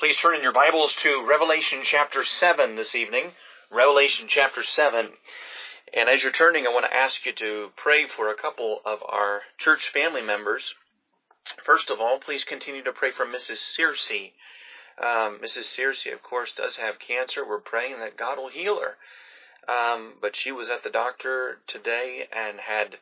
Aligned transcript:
Please 0.00 0.16
turn 0.16 0.34
in 0.34 0.42
your 0.42 0.54
Bibles 0.54 0.94
to 1.02 1.26
Revelation 1.28 1.80
chapter 1.84 2.24
7 2.24 2.74
this 2.74 2.94
evening. 2.94 3.32
Revelation 3.70 4.24
chapter 4.30 4.62
7. 4.62 5.10
And 5.92 6.08
as 6.08 6.22
you're 6.22 6.32
turning, 6.32 6.66
I 6.66 6.70
want 6.70 6.86
to 6.86 6.96
ask 6.96 7.26
you 7.26 7.34
to 7.34 7.68
pray 7.76 8.06
for 8.16 8.30
a 8.30 8.34
couple 8.34 8.80
of 8.86 9.00
our 9.06 9.42
church 9.58 9.90
family 9.92 10.22
members. 10.22 10.72
First 11.66 11.90
of 11.90 12.00
all, 12.00 12.18
please 12.18 12.44
continue 12.44 12.82
to 12.82 12.92
pray 12.92 13.10
for 13.14 13.26
Mrs. 13.26 13.58
Searcy. 13.78 14.32
Um, 14.98 15.38
Mrs. 15.44 15.76
Searcy, 15.78 16.14
of 16.14 16.22
course, 16.22 16.52
does 16.56 16.76
have 16.76 16.98
cancer. 16.98 17.46
We're 17.46 17.60
praying 17.60 18.00
that 18.00 18.16
God 18.16 18.38
will 18.38 18.48
heal 18.48 18.80
her. 18.80 18.96
Um, 19.70 20.14
but 20.22 20.34
she 20.34 20.50
was 20.50 20.70
at 20.70 20.82
the 20.82 20.88
doctor 20.88 21.58
today 21.66 22.26
and 22.32 22.58
had 22.58 22.96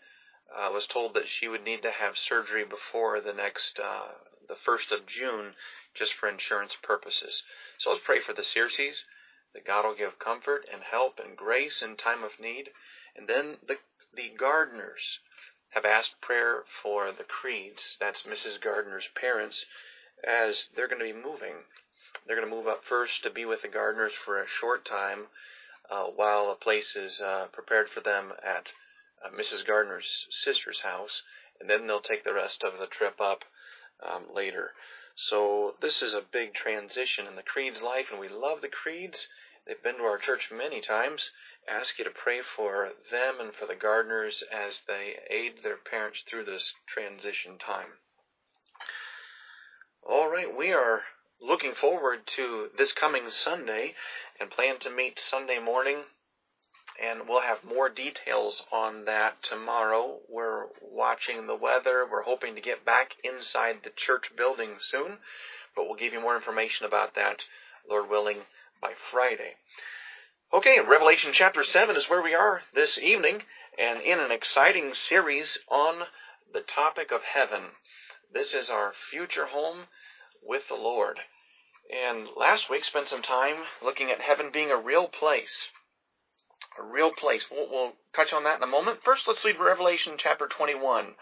uh, 0.51 0.73
was 0.73 0.89
told 0.89 1.15
that 1.15 1.29
she 1.29 1.47
would 1.47 1.63
need 1.63 1.83
to 1.83 1.93
have 1.93 2.19
surgery 2.19 2.65
before 2.65 3.21
the 3.21 3.33
next 3.33 3.79
uh, 3.79 4.15
the 4.49 4.57
first 4.65 4.91
of 4.91 5.07
June 5.07 5.53
just 5.99 6.15
for 6.15 6.29
insurance 6.29 6.77
purposes. 6.83 7.43
So 7.79 7.91
let's 7.91 8.03
pray 8.05 8.21
for 8.21 8.33
the 8.33 8.45
Searcy's, 8.45 9.05
that 9.55 9.67
God 9.67 9.85
will 9.85 9.95
give 9.95 10.19
comfort 10.19 10.67
and 10.73 10.83
help 10.83 11.19
and 11.19 11.37
grace 11.37 11.83
in 11.83 11.97
time 11.97 12.23
of 12.23 12.39
need. 12.41 12.71
And 13.17 13.29
then 13.29 13.57
the, 13.67 13.77
the 14.15 14.31
Gardners 14.39 15.19
have 15.71 15.85
asked 15.85 16.21
prayer 16.21 16.65
for 16.83 17.13
the 17.13 17.25
Creeds. 17.25 17.97
That's 18.01 18.23
Mrs. 18.23 18.61
Gardner's 18.61 19.09
parents, 19.15 19.65
as 20.25 20.69
they're 20.75 20.89
going 20.89 21.01
to 21.01 21.13
be 21.13 21.13
moving. 21.13 21.65
They're 22.27 22.37
going 22.37 22.49
to 22.49 22.55
move 22.55 22.67
up 22.67 22.85
first 22.85 23.23
to 23.23 23.31
be 23.31 23.45
with 23.45 23.63
the 23.63 23.69
Gardners 23.69 24.13
for 24.25 24.41
a 24.41 24.49
short 24.49 24.85
time 24.85 25.27
uh, 25.91 26.05
while 26.05 26.51
a 26.51 26.55
place 26.55 26.95
is 26.97 27.21
uh, 27.21 27.47
prepared 27.53 27.89
for 27.89 28.01
them 28.01 28.33
at 28.43 28.69
uh, 29.25 29.31
Mrs. 29.31 29.67
Gardner's 29.67 30.27
sister's 30.31 30.81
house, 30.81 31.23
and 31.61 31.69
then 31.69 31.87
they'll 31.87 32.01
take 32.01 32.25
the 32.25 32.35
rest 32.35 32.63
of 32.63 32.79
the 32.79 32.87
trip 32.87 33.21
up 33.21 33.45
um, 34.07 34.25
later. 34.35 34.73
So 35.21 35.75
this 35.81 36.01
is 36.01 36.15
a 36.15 36.21
big 36.21 36.55
transition 36.55 37.27
in 37.27 37.35
the 37.35 37.43
Creed's 37.43 37.83
life, 37.83 38.07
and 38.13 38.21
we 38.21 38.29
love 38.29 38.61
the 38.61 38.69
Creeds. 38.69 39.27
They've 39.67 39.83
been 39.83 39.97
to 39.97 40.05
our 40.05 40.17
church 40.17 40.53
many 40.53 40.81
times. 40.81 41.33
Ask 41.69 41.99
you 41.99 42.05
to 42.05 42.11
pray 42.11 42.41
for 42.41 42.93
them 43.11 43.41
and 43.41 43.53
for 43.53 43.67
the 43.67 43.75
Gardners 43.75 44.45
as 44.45 44.83
they 44.87 45.19
aid 45.29 45.65
their 45.65 45.77
parents 45.77 46.23
through 46.23 46.45
this 46.45 46.73
transition 46.87 47.59
time. 47.59 47.99
All 50.09 50.29
right, 50.29 50.57
we 50.57 50.73
are 50.73 51.03
looking 51.41 51.75
forward 51.75 52.25
to 52.37 52.71
this 52.79 52.93
coming 52.93 53.29
Sunday 53.29 53.97
and 54.39 54.51
plan 54.51 54.79
to 54.79 54.91
meet 54.91 55.19
Sunday 55.19 55.59
morning 55.59 56.05
and 57.03 57.29
we'll 57.29 57.43
have 57.43 57.65
more 57.65 57.89
details 57.89 58.63
on 58.73 59.05
that 59.05 59.43
tomorrow. 59.43 60.19
We're 60.29 60.67
watching 60.81 61.47
the 61.47 61.55
weather. 61.55 62.07
We're 62.11 62.23
hoping 62.23 62.55
to 62.57 62.61
get 62.61 62.85
back 62.85 63.15
inside 63.23 63.77
the 63.85 63.91
church 63.95 64.33
building 64.37 64.77
soon, 64.81 65.19
but 65.77 65.87
we'll 65.87 65.99
give 65.99 66.13
you 66.13 66.21
more 66.21 66.37
information 66.37 66.87
about 66.87 67.15
that, 67.15 67.39
Lord 67.89 68.11
willing, 68.11 68.39
by 68.83 68.93
Friday. 69.11 69.55
Okay, 70.53 70.79
Revelation 70.81 71.31
chapter 71.33 71.63
7 71.63 71.95
is 71.95 72.09
where 72.09 72.23
we 72.23 72.35
are 72.35 72.63
this 72.75 72.99
evening, 72.99 73.43
and 73.79 74.01
in 74.01 74.19
an 74.19 74.33
exciting 74.33 74.93
series 74.95 75.59
on 75.71 76.05
the 76.53 76.61
topic 76.61 77.13
of 77.13 77.21
heaven. 77.23 77.73
This 78.33 78.53
is 78.53 78.71
our 78.71 78.93
future 79.11 79.47
home 79.47 79.85
with 80.43 80.63
the 80.69 80.75
Lord. 80.75 81.21
And 81.95 82.29
last 82.37 82.69
week 82.69 82.85
spent 82.85 83.09
some 83.09 83.23
time 83.23 83.57
looking 83.83 84.11
at 84.11 84.21
heaven 84.21 84.51
being 84.53 84.71
a 84.71 84.77
real 84.77 85.07
place 85.07 85.69
a 86.79 86.83
real 86.83 87.11
place. 87.13 87.45
We'll, 87.51 87.69
we'll 87.71 87.93
touch 88.15 88.33
on 88.33 88.45
that 88.45 88.57
in 88.57 88.63
a 88.63 88.67
moment. 88.67 89.01
First, 89.05 89.27
let's 89.27 89.45
read 89.45 89.59
Revelation 89.59 90.15
chapter 90.19 90.47
21. 90.47 91.15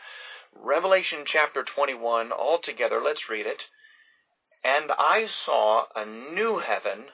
Revelation 0.54 1.24
chapter 1.26 1.62
21, 1.62 2.32
all 2.32 2.58
together, 2.58 3.00
let's 3.02 3.28
read 3.28 3.46
it. 3.46 3.64
And 4.64 4.90
I 4.90 5.26
saw 5.26 5.86
a 5.94 6.04
new 6.06 6.58
heaven 6.58 7.06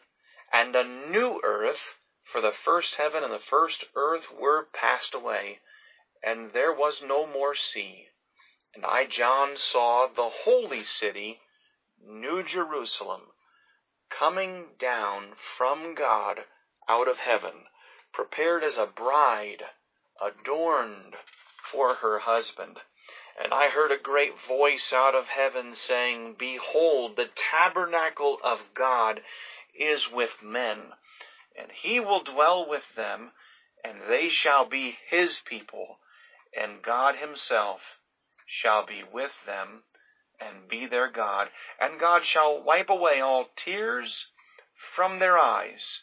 and 0.53 0.77
a 0.77 0.84
new 0.84 1.41
earth, 1.43 1.81
for 2.25 2.41
the 2.41 2.53
first 2.53 2.95
heaven 2.97 3.25
and 3.25 3.33
the 3.33 3.39
first 3.39 3.84
earth 3.95 4.25
were 4.39 4.69
passed 4.72 5.15
away, 5.15 5.61
and 6.22 6.53
there 6.53 6.72
was 6.72 7.03
no 7.03 7.27
more 7.27 7.55
sea. 7.55 8.09
And 8.75 8.84
I, 8.84 9.06
John, 9.06 9.56
saw 9.56 10.06
the 10.06 10.31
holy 10.45 10.84
city, 10.84 11.41
New 12.00 12.43
Jerusalem, 12.43 13.33
coming 14.09 14.77
down 14.78 15.34
from 15.59 15.95
God 15.95 16.47
out 16.89 17.09
of 17.09 17.19
heaven 17.19 17.66
prepared 18.12 18.62
as 18.62 18.77
a 18.77 18.87
bride, 18.87 19.62
adorned 20.21 21.17
for 21.71 21.95
her 21.97 22.21
husband. 22.21 22.78
And 23.43 23.53
I 23.53 23.69
heard 23.69 23.91
a 23.91 24.03
great 24.03 24.34
voice 24.47 24.93
out 24.93 25.15
of 25.15 25.27
heaven 25.27 25.75
saying, 25.75 26.37
Behold, 26.39 27.17
the 27.17 27.31
tabernacle 27.51 28.39
of 28.45 28.61
God 28.75 29.21
is 29.78 30.11
with 30.12 30.43
men, 30.43 30.78
and 31.59 31.71
he 31.72 31.99
will 31.99 32.22
dwell 32.22 32.69
with 32.69 32.84
them, 32.95 33.33
and 33.83 34.03
they 34.09 34.28
shall 34.28 34.69
be 34.69 34.99
his 35.09 35.41
people, 35.47 35.99
and 36.55 36.83
God 36.83 37.17
himself 37.17 37.81
shall 38.47 38.84
be 38.84 39.03
with 39.11 39.33
them 39.47 39.84
and 40.39 40.69
be 40.69 40.87
their 40.87 41.11
God. 41.11 41.49
And 41.81 41.99
God 41.99 42.25
shall 42.25 42.62
wipe 42.62 42.91
away 42.91 43.21
all 43.21 43.47
tears 43.56 44.27
from 44.95 45.19
their 45.19 45.39
eyes 45.39 46.03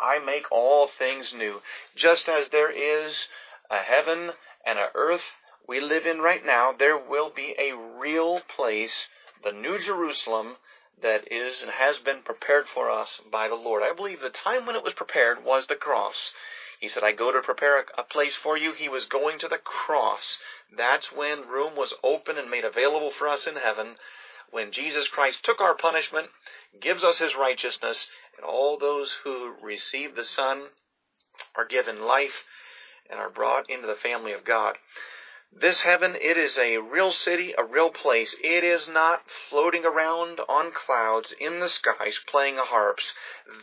I 0.00 0.18
make 0.18 0.50
all 0.52 0.88
things 0.88 1.32
new. 1.32 1.60
Just 1.96 2.28
as 2.28 2.48
there 2.48 2.70
is 2.70 3.28
a 3.70 3.78
heaven 3.78 4.32
and 4.64 4.78
an 4.78 4.88
earth 4.94 5.22
we 5.66 5.80
live 5.80 6.06
in 6.06 6.20
right 6.20 6.44
now, 6.44 6.72
there 6.72 6.96
will 6.96 7.30
be 7.30 7.54
a 7.58 7.76
real 7.76 8.40
place, 8.40 9.08
the 9.44 9.52
New 9.52 9.78
Jerusalem, 9.78 10.56
that 11.02 11.30
is 11.30 11.62
and 11.62 11.70
has 11.70 11.98
been 11.98 12.22
prepared 12.22 12.66
for 12.72 12.90
us 12.90 13.20
by 13.30 13.48
the 13.48 13.54
Lord. 13.54 13.82
I 13.82 13.92
believe 13.92 14.20
the 14.20 14.30
time 14.30 14.66
when 14.66 14.76
it 14.76 14.82
was 14.82 14.94
prepared 14.94 15.44
was 15.44 15.66
the 15.66 15.76
cross. 15.76 16.32
He 16.80 16.88
said, 16.88 17.04
I 17.04 17.12
go 17.12 17.30
to 17.30 17.42
prepare 17.42 17.84
a, 17.96 18.02
place 18.02 18.34
for 18.34 18.56
you. 18.56 18.72
He 18.72 18.88
was 18.88 19.04
going 19.04 19.38
to 19.40 19.48
the 19.48 19.58
cross. 19.58 20.38
That's 20.74 21.12
when 21.12 21.48
room 21.48 21.76
was 21.76 21.92
open 22.02 22.38
and 22.38 22.50
made 22.50 22.64
available 22.64 23.10
for 23.10 23.28
us 23.28 23.46
in 23.46 23.56
heaven. 23.56 23.96
When 24.50 24.72
Jesus 24.72 25.08
Christ 25.08 25.44
took 25.44 25.60
our 25.60 25.76
punishment, 25.76 26.28
gives 26.80 27.04
us 27.04 27.18
his 27.18 27.34
righteousness, 27.36 28.06
and 28.36 28.46
all 28.46 28.78
those 28.78 29.16
who 29.24 29.54
receive 29.62 30.14
the 30.14 30.24
Son 30.24 30.68
are 31.56 31.66
given 31.66 32.02
life 32.02 32.44
and 33.10 33.18
are 33.18 33.30
brought 33.30 33.68
into 33.68 33.86
the 33.86 33.94
family 33.94 34.32
of 34.32 34.44
God. 34.44 34.76
This 35.52 35.80
heaven, 35.80 36.14
it 36.14 36.36
is 36.36 36.58
a 36.58 36.76
real 36.76 37.10
city, 37.10 37.54
a 37.56 37.64
real 37.64 37.90
place. 37.90 38.34
It 38.42 38.64
is 38.64 38.88
not 38.88 39.22
floating 39.48 39.84
around 39.84 40.40
on 40.40 40.72
clouds 40.72 41.32
in 41.40 41.60
the 41.60 41.70
skies 41.70 42.18
playing 42.26 42.56
harps. 42.58 43.14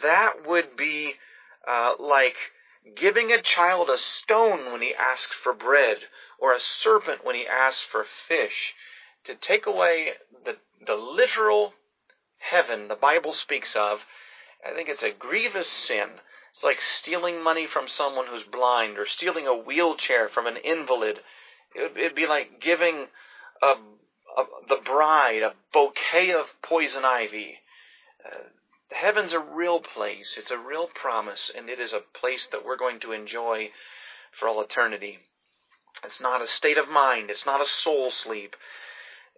That 0.01 0.47
would 0.47 0.75
be 0.75 1.15
uh, 1.67 1.93
like 1.99 2.35
giving 2.95 3.31
a 3.31 3.41
child 3.41 3.89
a 3.89 3.97
stone 3.97 4.71
when 4.71 4.81
he 4.81 4.95
asks 4.95 5.35
for 5.43 5.53
bread, 5.53 5.97
or 6.39 6.53
a 6.53 6.59
serpent 6.59 7.23
when 7.23 7.35
he 7.35 7.47
asks 7.47 7.83
for 7.83 8.05
fish. 8.27 8.73
To 9.25 9.35
take 9.35 9.65
away 9.65 10.13
the, 10.43 10.57
the 10.85 10.95
literal 10.95 11.73
heaven 12.37 12.87
the 12.87 12.95
Bible 12.95 13.33
speaks 13.33 13.75
of 13.75 13.99
I 14.65 14.73
think 14.73 14.89
it's 14.89 15.03
a 15.03 15.11
grievous 15.11 15.69
sin. 15.69 16.09
It's 16.53 16.63
like 16.63 16.81
stealing 16.81 17.43
money 17.43 17.67
from 17.67 17.87
someone 17.87 18.27
who's 18.27 18.43
blind 18.43 18.97
or 18.97 19.05
stealing 19.05 19.45
a 19.45 19.55
wheelchair 19.55 20.29
from 20.29 20.47
an 20.47 20.57
invalid. 20.57 21.19
It 21.75 21.93
would 21.95 22.15
be 22.15 22.25
like 22.25 22.61
giving 22.61 23.07
a, 23.61 23.67
a, 23.67 24.45
the 24.67 24.81
bride 24.83 25.43
a 25.43 25.53
bouquet 25.73 26.31
of 26.31 26.45
poison 26.63 27.03
ivy. 27.05 27.59
Uh, 28.25 28.49
heaven's 28.91 29.33
a 29.33 29.39
real 29.39 29.81
place. 29.81 30.35
It's 30.37 30.51
a 30.51 30.57
real 30.57 30.87
promise, 30.87 31.51
and 31.55 31.69
it 31.69 31.79
is 31.79 31.93
a 31.93 32.01
place 32.19 32.47
that 32.51 32.65
we're 32.65 32.77
going 32.77 33.01
to 33.01 33.11
enjoy 33.11 33.69
for 34.39 34.47
all 34.47 34.61
eternity. 34.61 35.19
It's 36.03 36.21
not 36.21 36.41
a 36.41 36.47
state 36.47 36.77
of 36.77 36.89
mind. 36.89 37.29
It's 37.29 37.45
not 37.45 37.61
a 37.61 37.69
soul 37.69 38.11
sleep 38.11 38.55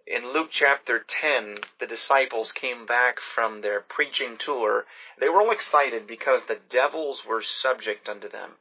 in 0.08 0.32
Luke 0.32 0.48
chapter 0.50 1.04
10, 1.06 1.58
the 1.80 1.86
disciples 1.86 2.50
came 2.52 2.86
back 2.86 3.18
from 3.20 3.60
their 3.60 3.80
preaching 3.80 4.38
tour. 4.38 4.86
They 5.20 5.28
were 5.28 5.42
all 5.42 5.50
excited 5.50 6.06
because 6.06 6.40
the 6.48 6.60
devils 6.70 7.24
were 7.26 7.42
subject 7.42 8.08
unto 8.08 8.28
them. 8.28 8.52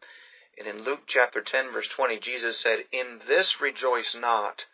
And 0.57 0.67
in 0.67 0.83
Luke 0.83 1.03
chapter 1.07 1.41
10, 1.41 1.71
verse 1.71 1.87
20, 1.87 2.19
Jesus 2.19 2.59
said, 2.59 2.79
In 2.91 3.21
this 3.27 3.61
rejoice 3.61 4.13
not, 4.13 4.65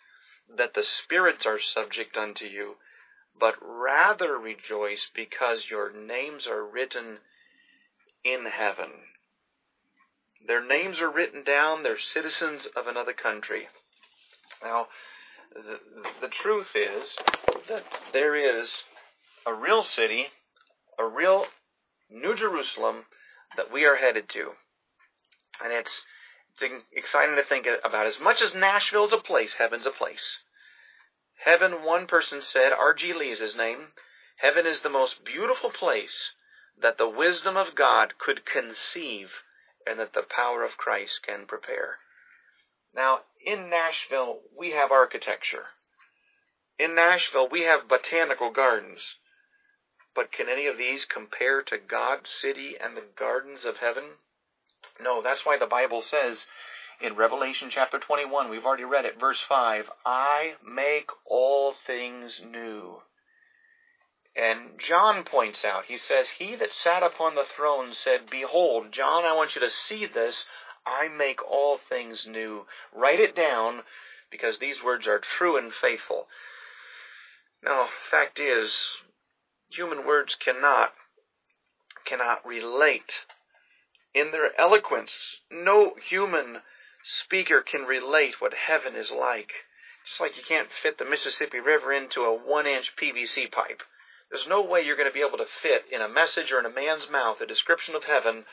that 0.50 0.74
the 0.74 0.84
spirits 0.84 1.46
are 1.46 1.60
subject 1.60 2.18
unto 2.18 2.46
you, 2.46 2.78
but 3.40 3.56
rather 3.62 4.38
rejoice 4.38 5.08
because 5.14 5.70
your 5.70 5.92
names 5.92 6.48
are 6.48 6.66
written 6.66 7.20
in 8.24 8.46
heaven. 8.46 8.92
Their 10.48 10.64
names 10.64 11.00
are 11.00 11.12
written 11.12 11.44
down, 11.44 11.84
they're 11.84 12.00
citizens 12.00 12.66
of 12.76 12.88
another 12.88 13.14
country. 13.14 13.68
Now, 14.64 14.88
the, 16.22 16.28
truth 16.28 16.68
is 16.76 17.16
that 17.70 17.84
there 18.12 18.36
is 18.36 18.84
a 19.46 19.54
real 19.54 19.84
city, 19.84 20.28
a 21.00 21.06
real 21.06 21.46
New 22.10 22.36
Jerusalem 22.36 23.06
that 23.56 23.72
we 23.72 23.86
are 23.86 23.96
headed 23.96 24.30
to. 24.30 24.52
And 25.64 25.72
it's, 25.72 26.02
it's 26.60 26.84
exciting 26.92 27.36
to 27.36 27.44
think 27.44 27.68
about. 27.84 28.08
As 28.08 28.20
much 28.20 28.42
as 28.42 28.54
Nashville's 28.54 29.14
a 29.14 29.18
place, 29.18 29.54
heaven's 29.54 29.86
a 29.86 29.92
place. 29.92 30.40
Heaven, 31.46 31.84
one 31.84 32.08
person 32.08 32.42
said, 32.42 32.72
R.G. 32.72 33.14
Lee 33.14 33.32
is 33.32 33.40
his 33.40 33.56
name, 33.56 33.88
heaven 34.38 34.66
is 34.66 34.80
the 34.80 34.90
most 34.90 35.24
beautiful 35.26 35.70
place 35.70 36.32
that 36.82 36.98
the 36.98 37.10
wisdom 37.10 37.58
of 37.58 37.76
God 37.76 38.18
could 38.18 38.46
conceive 38.46 39.30
and 39.86 40.00
that 40.00 40.14
the 40.14 40.24
power 40.24 40.64
of 40.64 40.78
Christ 40.78 41.22
can 41.24 41.46
prepare. 41.46 41.98
Now, 42.96 43.22
in 43.46 43.70
Nashville, 43.70 44.40
we 44.58 44.72
have 44.72 44.92
architecture. 44.92 45.66
In 46.80 46.96
Nashville, 46.96 47.48
we 47.50 47.62
have 47.62 47.88
botanical 47.88 48.52
gardens. 48.52 49.16
But 50.16 50.32
can 50.32 50.48
any 50.48 50.68
of 50.68 50.78
these 50.78 51.06
compare 51.06 51.62
to 51.64 51.78
God's 51.78 52.30
city 52.30 52.76
and 52.80 52.96
the 52.96 53.06
gardens 53.18 53.66
of 53.66 53.78
heaven? 53.78 54.04
No, 55.02 55.22
that's 55.22 55.46
why 55.46 55.58
the 55.58 55.66
Bible 55.66 56.02
says 56.02 56.46
in 57.02 57.16
Revelation 57.16 57.70
chapter 57.72 58.00
21, 58.00 58.50
we've 58.50 58.66
already 58.66 58.84
read 58.84 59.06
it, 59.06 59.20
verse 59.20 59.42
5, 59.50 59.90
I 60.06 60.54
make 60.64 61.10
all 61.26 61.74
things 61.86 62.42
new. 62.46 63.02
And 64.36 64.80
John 64.80 65.24
points 65.24 65.64
out, 65.66 65.86
he 65.86 65.98
says, 65.98 66.28
He 66.40 66.56
that 66.56 66.72
sat 66.72 67.04
upon 67.04 67.36
the 67.36 67.46
throne 67.56 67.94
said, 67.94 68.30
Behold, 68.32 68.92
John, 68.92 69.26
I 69.26 69.34
want 69.34 69.56
you 69.56 69.62
to 69.62 69.70
see 69.70 70.06
this. 70.06 70.46
I 70.86 71.08
make 71.08 71.44
all 71.44 71.80
things 71.90 72.26
new. 72.28 72.66
Write 72.94 73.20
it 73.20 73.36
down, 73.36 73.84
because 74.34 74.58
these 74.58 74.84
words 74.84 75.08
are 75.08 75.20
true 75.20 75.58
and 75.58 75.72
faithful. 75.74 76.28
Now, 77.64 77.88
fact 78.10 78.40
is, 78.40 78.76
human 79.70 80.06
words 80.06 80.36
cannot 80.36 80.94
cannot 82.06 82.46
relate 82.46 83.22
in 84.14 84.32
their 84.32 84.60
eloquence. 84.60 85.12
No 85.50 85.94
human 86.10 86.58
speaker 87.04 87.62
can 87.62 87.84
relate 87.84 88.42
what 88.42 88.54
heaven 88.54 88.96
is 88.96 89.10
like. 89.10 89.52
Just 90.06 90.20
like 90.20 90.36
you 90.36 90.44
can't 90.46 90.68
fit 90.82 90.98
the 90.98 91.06
Mississippi 91.06 91.60
River 91.60 91.94
into 91.94 92.22
a 92.22 92.36
one 92.36 92.68
inch 92.68 92.92
PVC 93.02 93.50
pipe. 93.52 93.84
There's 94.30 94.48
no 94.48 94.62
way 94.64 94.82
you're 94.82 94.98
going 94.98 95.10
to 95.10 95.14
be 95.14 95.26
able 95.26 95.38
to 95.38 95.46
fit 95.62 95.86
in 95.92 96.02
a 96.02 96.10
message 96.10 96.52
or 96.52 96.60
in 96.60 96.66
a 96.66 96.74
man's 96.74 97.08
mouth 97.10 97.40
a 97.40 97.46
description 97.46 97.96
of 97.96 98.04
heaven 98.04 98.46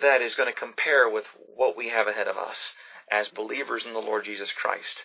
that 0.00 0.22
is 0.22 0.34
going 0.34 0.52
to 0.52 0.58
compare 0.58 1.08
with 1.08 1.24
what 1.54 1.76
we 1.76 1.88
have 1.88 2.06
ahead 2.06 2.28
of 2.28 2.36
us 2.36 2.72
as 3.10 3.28
believers 3.28 3.84
in 3.84 3.92
the 3.92 3.98
Lord 3.98 4.24
Jesus 4.24 4.50
Christ. 4.52 5.04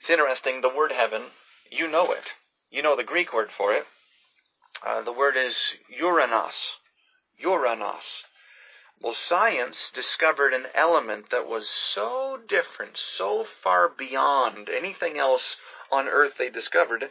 It's 0.00 0.10
interesting, 0.10 0.60
the 0.60 0.74
word 0.74 0.92
heaven, 0.92 1.22
you 1.70 1.90
know 1.90 2.12
it. 2.12 2.32
You 2.70 2.82
know 2.82 2.96
the 2.96 3.04
Greek 3.04 3.32
word 3.32 3.48
for 3.56 3.72
it. 3.72 3.84
Uh, 4.86 5.02
the 5.02 5.12
word 5.12 5.36
is 5.36 5.56
uranos. 6.00 6.76
Uranos. 7.44 8.22
Well, 9.00 9.14
science 9.14 9.90
discovered 9.94 10.52
an 10.52 10.66
element 10.74 11.30
that 11.30 11.46
was 11.46 11.68
so 11.68 12.38
different, 12.48 12.96
so 12.96 13.46
far 13.62 13.88
beyond 13.88 14.68
anything 14.68 15.18
else 15.18 15.56
on 15.90 16.08
Earth 16.08 16.32
they 16.38 16.50
discovered, 16.50 17.10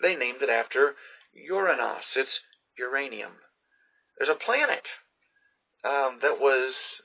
they 0.00 0.16
named 0.16 0.42
it 0.42 0.48
after 0.48 0.94
Uranus. 1.32 2.16
It's 2.16 2.40
uranium. 2.78 3.32
There's 4.18 4.30
a 4.30 4.34
planet 4.34 4.90
um, 5.84 6.18
that 6.22 6.40
was 6.40 7.02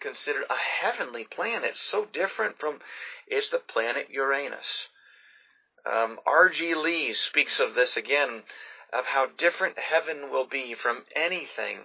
considered 0.00 0.44
a 0.50 0.56
heavenly 0.56 1.24
planet, 1.24 1.76
so 1.76 2.06
different 2.12 2.58
from 2.58 2.80
it's 3.26 3.50
the 3.50 3.58
planet 3.58 4.08
Uranus. 4.10 4.88
Um, 5.84 6.18
R.G. 6.26 6.74
Lee 6.74 7.14
speaks 7.14 7.58
of 7.58 7.74
this 7.74 7.96
again, 7.96 8.42
of 8.92 9.06
how 9.06 9.26
different 9.38 9.78
heaven 9.78 10.30
will 10.30 10.46
be 10.46 10.74
from 10.74 11.04
anything 11.16 11.78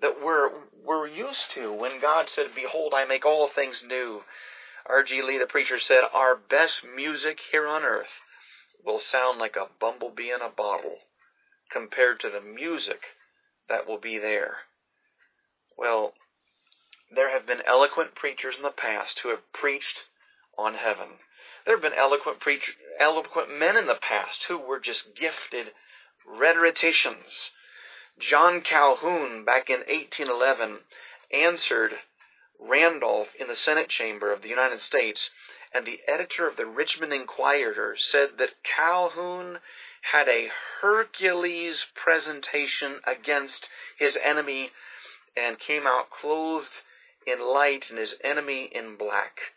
that 0.00 0.22
we're 0.22 0.50
we're 0.84 1.06
used 1.06 1.50
to. 1.54 1.72
When 1.72 2.00
God 2.00 2.28
said, 2.28 2.54
"Behold, 2.54 2.94
I 2.94 3.04
make 3.04 3.24
all 3.24 3.48
things 3.48 3.82
new," 3.86 4.24
R.G. 4.86 5.22
Lee, 5.22 5.38
the 5.38 5.46
preacher, 5.46 5.78
said, 5.78 6.02
"Our 6.12 6.34
best 6.36 6.84
music 6.84 7.40
here 7.52 7.66
on 7.66 7.84
earth 7.84 8.22
will 8.84 8.98
sound 8.98 9.38
like 9.38 9.56
a 9.56 9.68
bumblebee 9.78 10.30
in 10.30 10.40
a 10.40 10.48
bottle." 10.48 10.98
compared 11.70 12.20
to 12.20 12.30
the 12.30 12.40
music 12.40 13.02
that 13.68 13.86
will 13.86 13.98
be 13.98 14.18
there. 14.18 14.58
Well, 15.76 16.14
there 17.10 17.30
have 17.30 17.46
been 17.46 17.62
eloquent 17.62 18.14
preachers 18.14 18.56
in 18.56 18.62
the 18.62 18.70
past 18.70 19.20
who 19.20 19.30
have 19.30 19.52
preached 19.52 20.04
on 20.56 20.74
heaven. 20.74 21.18
There 21.64 21.74
have 21.74 21.82
been 21.82 21.92
eloquent 21.94 22.40
preach, 22.40 22.76
eloquent 22.98 23.50
men 23.50 23.76
in 23.76 23.86
the 23.86 23.94
past 23.94 24.44
who 24.44 24.58
were 24.58 24.78
just 24.78 25.14
gifted 25.14 25.74
rhetoricians. 26.24 27.50
John 28.18 28.60
Calhoun, 28.60 29.44
back 29.44 29.68
in 29.68 29.80
1811, 29.80 30.84
answered 31.32 31.98
Randolph 32.60 33.34
in 33.34 33.48
the 33.48 33.56
Senate 33.56 33.88
chamber 33.88 34.32
of 34.32 34.42
the 34.42 34.48
United 34.48 34.80
States, 34.80 35.30
and 35.72 35.84
the 35.84 36.00
editor 36.06 36.46
of 36.46 36.56
the 36.56 36.66
Richmond 36.66 37.12
Enquirer 37.12 37.96
said 37.96 38.38
that 38.38 38.62
Calhoun 38.62 39.60
had 40.12 40.28
a 40.28 40.50
Hercules 40.80 41.86
presentation 41.94 43.00
against 43.04 43.68
his 43.98 44.16
enemy 44.22 44.70
and 45.36 45.58
came 45.58 45.86
out 45.86 46.10
clothed 46.10 46.82
in 47.26 47.40
light 47.40 47.90
and 47.90 47.98
his 47.98 48.14
enemy 48.22 48.68
in 48.72 48.96
black. 48.96 49.54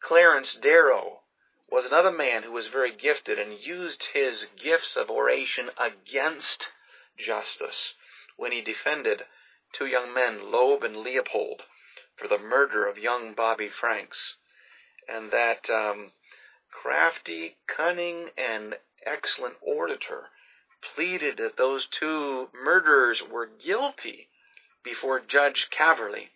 Clarence 0.00 0.54
Darrow 0.54 1.20
was 1.70 1.84
another 1.84 2.10
man 2.10 2.42
who 2.42 2.52
was 2.52 2.68
very 2.68 2.94
gifted 2.94 3.38
and 3.38 3.58
used 3.58 4.08
his 4.12 4.48
gifts 4.62 4.96
of 4.96 5.10
oration 5.10 5.70
against 5.78 6.68
justice 7.16 7.94
when 8.36 8.52
he 8.52 8.60
defended 8.60 9.24
two 9.72 9.86
young 9.86 10.12
men, 10.12 10.50
Loeb 10.52 10.82
and 10.84 10.98
Leopold, 10.98 11.62
for 12.16 12.28
the 12.28 12.38
murder 12.38 12.86
of 12.86 12.98
young 12.98 13.34
Bobby 13.34 13.68
Franks. 13.68 14.36
And 15.08 15.30
that 15.30 15.68
um, 15.70 16.12
crafty, 16.70 17.56
cunning, 17.66 18.30
and 18.36 18.76
excellent 19.04 19.56
orator, 19.60 20.30
pleaded 20.94 21.38
that 21.38 21.56
those 21.56 21.86
two 21.86 22.48
murderers 22.52 23.22
were 23.22 23.46
guilty 23.46 24.28
before 24.84 25.20
Judge 25.20 25.68
Caverly. 25.70 26.28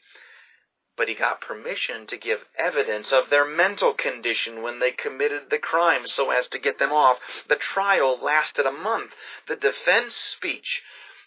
But 0.97 1.09
he 1.09 1.15
got 1.15 1.41
permission 1.41 2.07
to 2.09 2.17
give 2.17 2.45
evidence 2.57 3.13
of 3.13 3.31
their 3.31 3.45
mental 3.45 3.95
condition 3.95 4.63
when 4.63 4.81
they 4.81 4.91
committed 4.91 5.51
the 5.51 5.59
crime 5.59 6.07
so 6.07 6.31
as 6.31 6.49
to 6.49 6.59
get 6.59 6.79
them 6.79 6.93
off. 6.93 7.19
The 7.49 7.57
trial 7.57 8.19
lasted 8.21 8.67
a 8.67 8.73
month. 8.73 9.13
The 9.47 9.55
defense 9.55 10.15
speech 10.15 10.83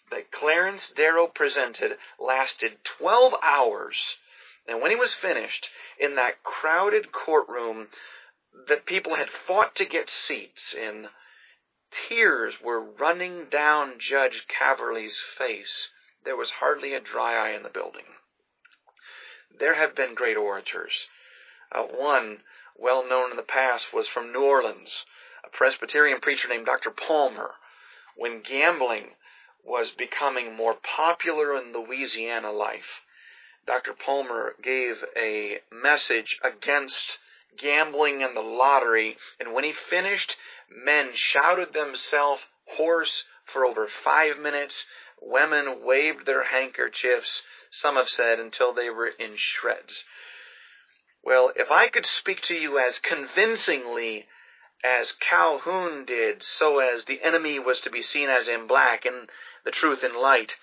that 0.10 0.32
Clarence 0.32 0.90
Darrow 0.90 1.28
presented 1.28 1.98
lasted 2.20 2.84
12 2.84 3.34
hours. 3.42 4.18
And 4.68 4.82
when 4.82 4.92
he 4.92 4.98
was 4.98 5.14
finished, 5.14 5.70
in 5.98 6.16
that 6.16 6.44
crowded 6.44 7.12
courtroom 7.14 7.88
that 8.68 8.86
people 8.86 9.16
had 9.16 9.30
fought 9.30 9.76
to 9.76 9.86
get 9.86 10.10
seats 10.10 10.74
in, 10.74 11.08
Tears 11.92 12.56
were 12.62 12.80
running 12.80 13.46
down 13.50 14.00
Judge 14.00 14.46
Caverly's 14.48 15.22
face. 15.38 15.90
There 16.24 16.36
was 16.36 16.52
hardly 16.52 16.94
a 16.94 17.00
dry 17.00 17.36
eye 17.36 17.56
in 17.56 17.64
the 17.64 17.70
building. 17.70 18.06
There 19.58 19.76
have 19.76 19.96
been 19.96 20.16
great 20.16 20.38
orators. 20.38 21.08
Uh, 21.72 21.84
one, 21.84 22.44
well 22.78 23.08
known 23.08 23.32
in 23.32 23.38
the 23.38 23.44
past, 23.44 23.94
was 23.94 24.08
from 24.08 24.32
New 24.32 24.44
Orleans, 24.44 25.06
a 25.44 25.50
Presbyterian 25.50 26.20
preacher 26.22 26.48
named 26.48 26.66
Dr. 26.66 26.92
Palmer. 26.92 27.56
When 28.16 28.42
gambling 28.42 29.16
was 29.64 29.92
becoming 29.92 30.56
more 30.56 30.76
popular 30.76 31.56
in 31.56 31.74
Louisiana 31.74 32.52
life, 32.52 33.02
Dr. 33.66 33.94
Palmer 33.94 34.56
gave 34.62 35.04
a 35.16 35.60
message 35.72 36.40
against 36.44 37.20
gambling 37.58 38.24
and 38.24 38.36
the 38.36 38.42
lottery, 38.42 39.18
and 39.40 39.54
when 39.54 39.64
he 39.64 39.74
finished, 39.74 40.36
Men 40.70 41.12
shouted 41.14 41.74
themselves 41.74 42.42
hoarse 42.66 43.26
for 43.46 43.66
over 43.66 43.88
five 43.88 44.40
minutes. 44.40 44.86
Women 45.22 45.84
waved 45.84 46.26
their 46.26 46.44
handkerchiefs, 46.44 47.44
some 47.70 47.96
have 47.96 48.10
said, 48.10 48.40
until 48.40 48.74
they 48.74 48.90
were 48.90 49.08
in 49.08 49.38
shreds. 49.38 50.04
Well, 51.24 51.54
if 51.56 51.70
I 51.70 51.88
could 51.88 52.06
speak 52.06 52.42
to 52.44 52.56
you 52.56 52.80
as 52.80 53.00
convincingly 53.00 54.28
as 54.84 55.12
Calhoun 55.12 56.06
did, 56.06 56.42
so 56.42 56.80
as 56.80 57.06
the 57.06 57.22
enemy 57.22 57.60
was 57.60 57.82
to 57.82 57.92
be 57.92 58.02
seen 58.02 58.30
as 58.30 58.48
in 58.48 58.66
black 58.66 59.06
and 59.06 59.30
the 59.64 59.72
truth 59.72 60.04
in 60.04 60.16
light. 60.16 60.56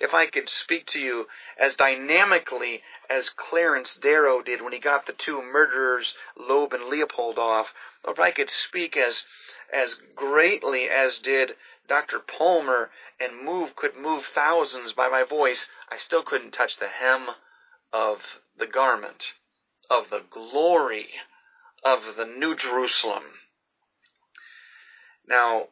If 0.00 0.14
I 0.14 0.26
could 0.26 0.48
speak 0.48 0.86
to 0.88 0.98
you 0.98 1.28
as 1.58 1.74
dynamically 1.74 2.82
as 3.10 3.28
Clarence 3.28 3.94
Darrow 3.96 4.40
did 4.40 4.62
when 4.62 4.72
he 4.72 4.78
got 4.78 5.06
the 5.06 5.12
two 5.12 5.42
murderers, 5.42 6.14
Loeb 6.36 6.72
and 6.72 6.86
Leopold, 6.86 7.38
off, 7.38 7.74
if 8.06 8.18
I 8.18 8.30
could 8.30 8.50
speak 8.50 8.96
as 8.96 9.24
as 9.72 9.94
greatly 10.14 10.88
as 10.88 11.18
did 11.18 11.56
Dr. 11.88 12.20
Palmer 12.20 12.90
and 13.18 13.44
move 13.44 13.74
could 13.74 13.96
move 13.96 14.24
thousands 14.26 14.92
by 14.92 15.08
my 15.08 15.24
voice, 15.24 15.66
I 15.90 15.98
still 15.98 16.22
couldn't 16.22 16.52
touch 16.52 16.76
the 16.76 16.88
hem 16.88 17.28
of 17.92 18.18
the 18.56 18.66
garment 18.66 19.32
of 19.90 20.10
the 20.10 20.22
glory 20.30 21.08
of 21.84 22.16
the 22.16 22.24
New 22.24 22.56
Jerusalem. 22.56 23.24
Now, 25.28 25.68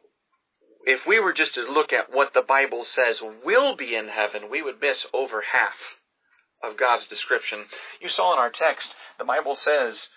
if 0.85 1.05
we 1.05 1.19
were 1.19 1.33
just 1.33 1.55
to 1.55 1.61
look 1.61 1.91
at 1.91 2.11
what 2.11 2.33
the 2.33 2.41
Bible 2.41 2.83
says 2.83 3.21
will 3.43 3.75
be 3.75 3.95
in 3.95 4.07
heaven, 4.07 4.49
we 4.49 4.61
would 4.61 4.79
miss 4.79 5.05
over 5.13 5.41
half 5.41 5.75
of 6.63 6.77
God's 6.77 7.05
description. 7.07 7.65
You 7.99 8.09
saw 8.09 8.33
in 8.33 8.39
our 8.39 8.49
text, 8.49 8.89
the 9.17 9.25
Bible 9.25 9.55
says 9.55 10.09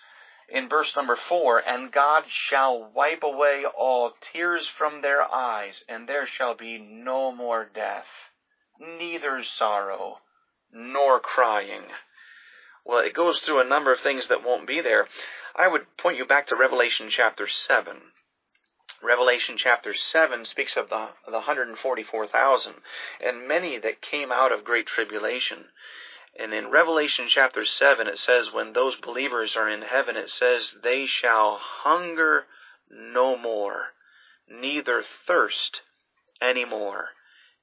in 0.51 0.69
verse 0.69 0.95
number 0.95 1.15
4 1.15 1.59
And 1.59 1.91
God 1.91 2.23
shall 2.27 2.91
wipe 2.93 3.23
away 3.23 3.65
all 3.65 4.13
tears 4.33 4.67
from 4.77 5.01
their 5.01 5.21
eyes, 5.23 5.83
and 5.87 6.07
there 6.07 6.27
shall 6.27 6.55
be 6.55 6.77
no 6.77 7.31
more 7.31 7.65
death, 7.73 8.07
neither 8.79 9.43
sorrow, 9.43 10.19
nor 10.71 11.19
crying. 11.19 11.83
Well, 12.85 12.99
it 12.99 13.13
goes 13.13 13.39
through 13.41 13.59
a 13.61 13.65
number 13.65 13.93
of 13.93 13.99
things 13.99 14.27
that 14.27 14.43
won't 14.43 14.67
be 14.67 14.81
there. 14.81 15.07
I 15.55 15.67
would 15.67 15.97
point 15.97 16.17
you 16.17 16.25
back 16.25 16.47
to 16.47 16.55
Revelation 16.55 17.09
chapter 17.09 17.47
7. 17.47 17.97
Revelation 19.01 19.55
chapter 19.57 19.93
7 19.93 20.45
speaks 20.45 20.75
of 20.75 20.89
the, 20.89 21.09
the 21.25 21.31
144,000 21.33 22.73
and 23.21 23.47
many 23.47 23.79
that 23.79 24.01
came 24.01 24.31
out 24.31 24.51
of 24.51 24.65
great 24.65 24.87
tribulation. 24.87 25.65
And 26.37 26.53
in 26.53 26.69
Revelation 26.69 27.27
chapter 27.27 27.65
7, 27.65 28.07
it 28.07 28.19
says, 28.19 28.51
when 28.51 28.73
those 28.73 28.95
believers 28.95 29.55
are 29.55 29.69
in 29.69 29.81
heaven, 29.81 30.15
it 30.15 30.29
says, 30.29 30.75
they 30.83 31.05
shall 31.05 31.57
hunger 31.57 32.45
no 32.89 33.35
more, 33.35 33.93
neither 34.47 35.03
thirst 35.03 35.81
any 36.41 36.65
more, 36.65 37.09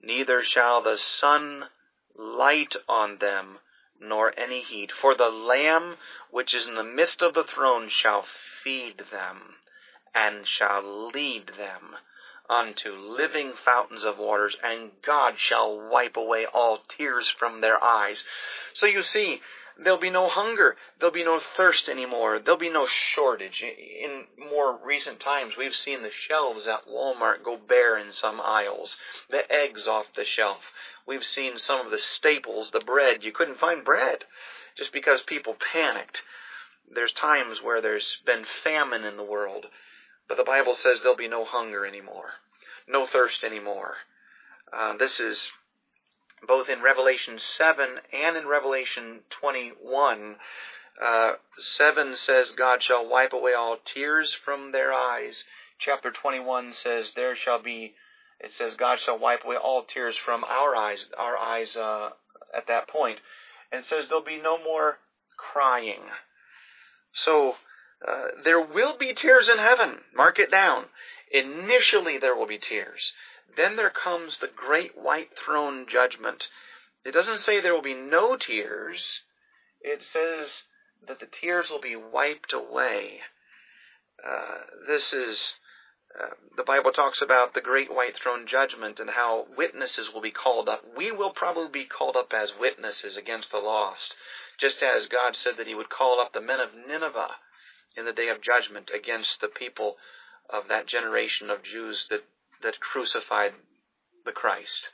neither 0.00 0.42
shall 0.42 0.82
the 0.82 0.98
sun 0.98 1.68
light 2.14 2.76
on 2.88 3.18
them, 3.18 3.58
nor 3.98 4.38
any 4.38 4.60
heat. 4.60 4.92
For 4.92 5.14
the 5.14 5.30
Lamb 5.30 5.96
which 6.30 6.54
is 6.54 6.66
in 6.66 6.74
the 6.74 6.84
midst 6.84 7.22
of 7.22 7.34
the 7.34 7.44
throne 7.44 7.88
shall 7.88 8.26
feed 8.62 8.98
them, 9.10 9.56
and 10.14 10.46
shall 10.46 11.10
lead 11.10 11.52
them 11.56 11.96
unto 12.48 12.92
living 12.92 13.52
fountains 13.64 14.04
of 14.04 14.18
waters, 14.18 14.56
and 14.62 14.90
God 15.04 15.34
shall 15.38 15.88
wipe 15.90 16.16
away 16.16 16.46
all 16.46 16.80
tears 16.96 17.28
from 17.38 17.60
their 17.60 17.82
eyes. 17.82 18.24
So 18.74 18.86
you 18.86 19.02
see, 19.02 19.40
there'll 19.78 19.98
be 19.98 20.10
no 20.10 20.28
hunger, 20.28 20.76
there'll 20.98 21.12
be 21.12 21.24
no 21.24 21.40
thirst 21.56 21.88
anymore, 21.88 22.38
there'll 22.38 22.58
be 22.58 22.70
no 22.70 22.86
shortage. 22.86 23.62
In 23.62 24.24
more 24.50 24.78
recent 24.84 25.20
times, 25.20 25.56
we've 25.56 25.76
seen 25.76 26.02
the 26.02 26.10
shelves 26.10 26.66
at 26.66 26.88
Walmart 26.88 27.44
go 27.44 27.56
bare 27.56 27.98
in 27.98 28.12
some 28.12 28.40
aisles, 28.40 28.96
the 29.30 29.50
eggs 29.52 29.86
off 29.86 30.06
the 30.14 30.24
shelf. 30.24 30.62
We've 31.06 31.24
seen 31.24 31.58
some 31.58 31.84
of 31.84 31.90
the 31.90 31.98
staples, 31.98 32.70
the 32.70 32.80
bread, 32.80 33.22
you 33.22 33.32
couldn't 33.32 33.58
find 33.58 33.84
bread 33.84 34.24
just 34.76 34.92
because 34.92 35.22
people 35.22 35.56
panicked. 35.72 36.22
There's 36.94 37.12
times 37.12 37.62
where 37.62 37.80
there's 37.80 38.18
been 38.24 38.44
famine 38.62 39.04
in 39.04 39.16
the 39.16 39.22
world. 39.24 39.66
But 40.28 40.36
the 40.36 40.44
Bible 40.44 40.74
says 40.74 41.00
there'll 41.00 41.16
be 41.16 41.28
no 41.28 41.44
hunger 41.44 41.86
anymore, 41.86 42.30
no 42.88 43.06
thirst 43.06 43.44
anymore. 43.44 43.94
Uh, 44.72 44.96
this 44.96 45.20
is 45.20 45.50
both 46.46 46.68
in 46.68 46.82
Revelation 46.82 47.38
7 47.38 47.88
and 48.12 48.36
in 48.36 48.46
Revelation 48.46 49.20
21. 49.30 50.36
Uh, 51.02 51.32
7 51.58 52.16
says, 52.16 52.52
God 52.52 52.82
shall 52.82 53.08
wipe 53.08 53.32
away 53.32 53.52
all 53.54 53.76
tears 53.84 54.34
from 54.34 54.72
their 54.72 54.92
eyes. 54.92 55.44
Chapter 55.78 56.10
21 56.10 56.72
says, 56.72 57.12
There 57.14 57.36
shall 57.36 57.62
be, 57.62 57.94
it 58.40 58.52
says, 58.52 58.74
God 58.74 58.98
shall 58.98 59.18
wipe 59.18 59.44
away 59.44 59.56
all 59.56 59.84
tears 59.84 60.16
from 60.16 60.42
our 60.44 60.74
eyes, 60.74 61.06
our 61.18 61.36
eyes 61.36 61.76
uh, 61.76 62.10
at 62.54 62.66
that 62.68 62.88
point. 62.88 63.18
And 63.70 63.80
it 63.80 63.86
says, 63.86 64.06
There'll 64.08 64.24
be 64.24 64.40
no 64.40 64.62
more 64.62 64.98
crying. 65.36 66.00
So, 67.12 67.56
uh, 68.06 68.42
there 68.44 68.60
will 68.60 68.96
be 68.98 69.14
tears 69.14 69.48
in 69.48 69.58
heaven. 69.58 69.98
Mark 70.14 70.38
it 70.38 70.50
down. 70.50 70.86
Initially, 71.30 72.18
there 72.18 72.36
will 72.36 72.46
be 72.46 72.58
tears. 72.58 73.12
Then 73.56 73.76
there 73.76 73.90
comes 73.90 74.38
the 74.38 74.50
great 74.54 74.96
white 74.96 75.30
throne 75.44 75.86
judgment. 75.88 76.48
It 77.04 77.12
doesn't 77.12 77.38
say 77.38 77.60
there 77.60 77.74
will 77.74 77.82
be 77.82 77.94
no 77.94 78.36
tears. 78.36 79.22
It 79.80 80.02
says 80.02 80.64
that 81.06 81.20
the 81.20 81.26
tears 81.26 81.70
will 81.70 81.80
be 81.80 81.96
wiped 81.96 82.52
away. 82.52 83.20
Uh, 84.24 84.58
this 84.86 85.12
is, 85.12 85.54
uh, 86.20 86.34
the 86.56 86.64
Bible 86.64 86.92
talks 86.92 87.22
about 87.22 87.54
the 87.54 87.60
great 87.60 87.92
white 87.92 88.16
throne 88.16 88.46
judgment 88.46 89.00
and 89.00 89.10
how 89.10 89.46
witnesses 89.56 90.12
will 90.12 90.20
be 90.20 90.30
called 90.30 90.68
up. 90.68 90.82
We 90.96 91.12
will 91.12 91.30
probably 91.30 91.68
be 91.68 91.86
called 91.86 92.16
up 92.16 92.32
as 92.34 92.52
witnesses 92.58 93.16
against 93.16 93.50
the 93.52 93.58
lost, 93.58 94.14
just 94.58 94.82
as 94.82 95.06
God 95.06 95.36
said 95.36 95.56
that 95.56 95.66
He 95.66 95.74
would 95.74 95.90
call 95.90 96.20
up 96.20 96.32
the 96.32 96.40
men 96.40 96.60
of 96.60 96.70
Nineveh 96.74 97.36
in 97.96 98.04
the 98.04 98.12
day 98.12 98.28
of 98.28 98.42
judgment 98.42 98.90
against 98.94 99.40
the 99.40 99.48
people 99.48 99.96
of 100.50 100.68
that 100.68 100.86
generation 100.86 101.50
of 101.50 101.62
Jews 101.62 102.06
that, 102.10 102.24
that 102.62 102.80
crucified 102.80 103.52
the 104.24 104.32
Christ. 104.32 104.88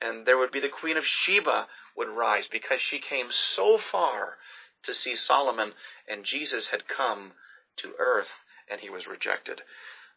And 0.00 0.26
there 0.26 0.38
would 0.38 0.52
be 0.52 0.60
the 0.60 0.68
Queen 0.68 0.96
of 0.96 1.04
Sheba 1.04 1.66
would 1.96 2.08
rise 2.08 2.46
because 2.50 2.80
she 2.80 2.98
came 2.98 3.28
so 3.30 3.78
far 3.78 4.38
to 4.84 4.94
see 4.94 5.14
Solomon, 5.14 5.72
and 6.08 6.24
Jesus 6.24 6.68
had 6.68 6.88
come 6.88 7.32
to 7.76 7.92
earth 7.98 8.30
and 8.70 8.80
he 8.80 8.88
was 8.88 9.06
rejected. 9.06 9.60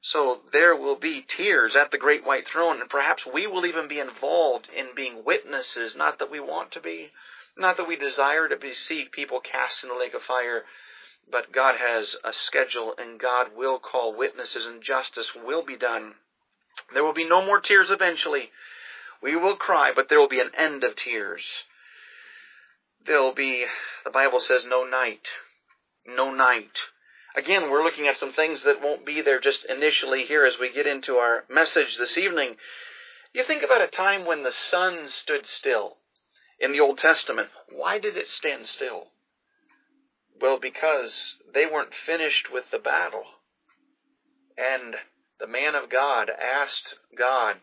So 0.01 0.41
there 0.51 0.75
will 0.75 0.97
be 0.97 1.25
tears 1.25 1.75
at 1.75 1.91
the 1.91 1.97
great 1.97 2.25
white 2.25 2.47
throne, 2.47 2.81
and 2.81 2.89
perhaps 2.89 3.25
we 3.25 3.47
will 3.47 3.65
even 3.65 3.87
be 3.87 3.99
involved 3.99 4.69
in 4.69 4.87
being 4.95 5.23
witnesses, 5.23 5.95
not 5.95 6.19
that 6.19 6.29
we 6.29 6.39
want 6.39 6.73
to 6.73 6.81
be, 6.81 7.11
not 7.57 7.77
that 7.77 7.87
we 7.87 7.95
desire 7.95 8.47
to 8.49 8.57
be, 8.57 8.73
see 8.73 9.05
people 9.05 9.39
cast 9.39 9.81
in 9.81 9.89
the 9.89 9.95
lake 9.95 10.13
of 10.13 10.21
fire, 10.21 10.65
but 11.29 11.51
God 11.51 11.75
has 11.77 12.15
a 12.23 12.33
schedule 12.33 12.93
and 12.97 13.19
God 13.19 13.47
will 13.55 13.79
call 13.79 14.15
witnesses 14.15 14.65
and 14.65 14.81
justice 14.81 15.31
will 15.35 15.63
be 15.63 15.77
done. 15.77 16.13
There 16.93 17.03
will 17.03 17.13
be 17.13 17.27
no 17.27 17.45
more 17.45 17.59
tears 17.59 17.89
eventually. 17.89 18.51
We 19.21 19.35
will 19.35 19.55
cry, 19.55 19.91
but 19.95 20.09
there 20.09 20.19
will 20.19 20.27
be 20.27 20.39
an 20.39 20.51
end 20.57 20.83
of 20.83 20.95
tears. 20.95 21.43
There'll 23.05 23.33
be, 23.33 23.65
the 24.03 24.11
Bible 24.11 24.39
says, 24.39 24.65
no 24.65 24.83
night. 24.83 25.27
No 26.05 26.33
night. 26.33 26.79
Again, 27.35 27.69
we're 27.69 27.83
looking 27.83 28.07
at 28.07 28.17
some 28.17 28.33
things 28.33 28.63
that 28.63 28.81
won't 28.81 29.05
be 29.05 29.21
there 29.21 29.39
just 29.39 29.65
initially 29.65 30.25
here 30.25 30.45
as 30.45 30.59
we 30.59 30.71
get 30.71 30.85
into 30.85 31.15
our 31.15 31.45
message 31.49 31.97
this 31.97 32.17
evening. 32.17 32.55
You 33.33 33.43
think 33.43 33.63
about 33.63 33.81
a 33.81 33.87
time 33.87 34.25
when 34.25 34.43
the 34.43 34.51
sun 34.51 35.07
stood 35.07 35.47
still 35.47 35.97
in 36.59 36.71
the 36.71 36.79
Old 36.79 36.99
Testament. 36.99 37.49
Why 37.71 37.97
did 37.97 38.17
it 38.17 38.29
stand 38.29 38.67
still? 38.67 39.07
Well, 40.41 40.59
because 40.59 41.37
they 41.53 41.65
weren't 41.65 41.93
finished 41.93 42.51
with 42.51 42.65
the 42.71 42.79
battle. 42.79 43.23
And 44.57 44.95
the 45.39 45.47
man 45.47 45.75
of 45.75 45.89
God 45.89 46.29
asked 46.29 46.95
God 47.17 47.57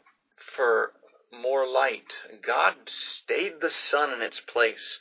for 0.57 0.93
more 1.33 1.67
light. 1.67 2.13
God 2.45 2.75
stayed 2.87 3.61
the 3.61 3.71
sun 3.71 4.13
in 4.13 4.23
its 4.23 4.41
place. 4.41 4.99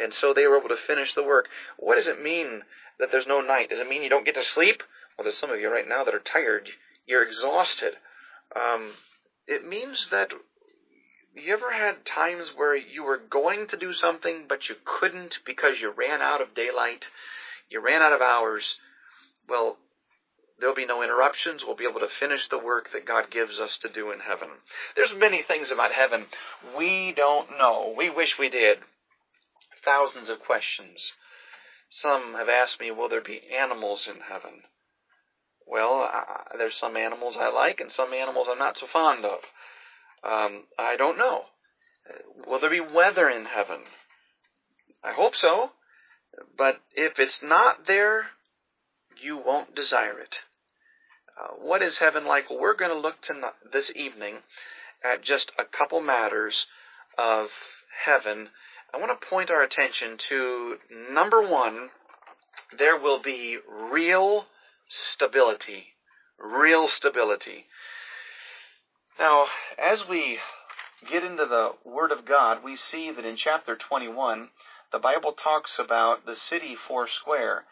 And 0.00 0.12
so 0.12 0.32
they 0.32 0.46
were 0.46 0.58
able 0.58 0.68
to 0.68 0.76
finish 0.76 1.14
the 1.14 1.22
work. 1.22 1.48
What 1.78 1.96
does 1.96 2.06
it 2.06 2.22
mean 2.22 2.62
that 2.98 3.10
there's 3.10 3.26
no 3.26 3.40
night? 3.40 3.70
Does 3.70 3.78
it 3.78 3.88
mean 3.88 4.02
you 4.02 4.10
don't 4.10 4.24
get 4.24 4.34
to 4.34 4.44
sleep? 4.44 4.82
Well, 5.16 5.24
there's 5.24 5.38
some 5.38 5.50
of 5.50 5.60
you 5.60 5.70
right 5.70 5.88
now 5.88 6.04
that 6.04 6.14
are 6.14 6.20
tired. 6.20 6.68
You're 7.06 7.24
exhausted. 7.24 7.94
Um, 8.56 8.92
it 9.46 9.66
means 9.66 10.08
that 10.10 10.32
you 11.34 11.52
ever 11.52 11.72
had 11.72 12.04
times 12.04 12.50
where 12.54 12.76
you 12.76 13.02
were 13.02 13.18
going 13.18 13.66
to 13.68 13.76
do 13.76 13.92
something 13.92 14.44
but 14.48 14.68
you 14.68 14.76
couldn't 14.84 15.38
because 15.44 15.80
you 15.80 15.90
ran 15.90 16.22
out 16.22 16.40
of 16.40 16.54
daylight, 16.54 17.06
you 17.68 17.80
ran 17.80 18.02
out 18.02 18.12
of 18.12 18.20
hours? 18.20 18.78
Well, 19.48 19.76
there'll 20.58 20.74
be 20.74 20.86
no 20.86 21.02
interruptions. 21.02 21.64
We'll 21.64 21.76
be 21.76 21.88
able 21.88 22.00
to 22.00 22.08
finish 22.20 22.48
the 22.48 22.58
work 22.58 22.90
that 22.92 23.06
God 23.06 23.30
gives 23.30 23.58
us 23.58 23.76
to 23.78 23.88
do 23.88 24.12
in 24.12 24.20
heaven. 24.20 24.48
There's 24.96 25.12
many 25.16 25.42
things 25.42 25.70
about 25.70 25.92
heaven 25.92 26.26
we 26.76 27.12
don't 27.16 27.50
know. 27.58 27.94
We 27.96 28.10
wish 28.10 28.38
we 28.38 28.48
did. 28.48 28.78
Thousands 29.84 30.28
of 30.28 30.40
questions. 30.40 31.12
Some 31.90 32.34
have 32.34 32.48
asked 32.48 32.80
me, 32.80 32.90
will 32.90 33.08
there 33.08 33.20
be 33.20 33.42
animals 33.56 34.06
in 34.08 34.20
heaven? 34.20 34.62
Well, 35.66 36.08
uh, 36.12 36.56
there's 36.58 36.76
some 36.76 36.96
animals 36.96 37.36
I 37.38 37.50
like 37.50 37.80
and 37.80 37.90
some 37.90 38.12
animals 38.12 38.48
I'm 38.50 38.58
not 38.58 38.78
so 38.78 38.86
fond 38.86 39.24
of. 39.24 39.40
Um, 40.24 40.64
I 40.78 40.96
don't 40.96 41.18
know. 41.18 41.42
Will 42.46 42.60
there 42.60 42.70
be 42.70 42.80
weather 42.80 43.28
in 43.28 43.44
heaven? 43.44 43.80
I 45.02 45.12
hope 45.12 45.34
so. 45.34 45.70
But 46.56 46.80
if 46.94 47.18
it's 47.18 47.40
not 47.42 47.86
there, 47.86 48.26
you 49.20 49.36
won't 49.36 49.74
desire 49.74 50.18
it. 50.18 50.36
Uh, 51.38 51.54
what 51.60 51.82
is 51.82 51.98
heaven 51.98 52.26
like? 52.26 52.48
Well, 52.48 52.60
we're 52.60 52.76
going 52.76 52.90
to 52.90 52.98
look 52.98 53.20
tonight, 53.20 53.54
this 53.72 53.90
evening 53.94 54.36
at 55.04 55.22
just 55.22 55.52
a 55.58 55.64
couple 55.64 56.00
matters 56.00 56.66
of 57.18 57.48
heaven. 58.04 58.48
I 58.92 58.98
want 58.98 59.18
to 59.20 59.26
point 59.26 59.50
our 59.50 59.62
attention 59.62 60.16
to 60.28 60.76
number 61.10 61.42
one, 61.46 61.90
there 62.78 62.98
will 62.98 63.20
be 63.20 63.58
real 63.68 64.46
stability. 64.88 65.94
Real 66.38 66.88
stability. 66.88 67.66
Now, 69.18 69.46
as 69.78 70.06
we 70.08 70.38
get 71.10 71.22
into 71.22 71.46
the 71.46 71.72
Word 71.84 72.10
of 72.10 72.24
God, 72.24 72.64
we 72.64 72.76
see 72.76 73.10
that 73.12 73.24
in 73.24 73.36
chapter 73.36 73.76
21, 73.76 74.48
the 74.92 74.98
Bible 74.98 75.32
talks 75.32 75.78
about 75.78 76.26
the 76.26 76.36
city 76.36 76.76
four 76.76 77.06
square. 77.08 77.64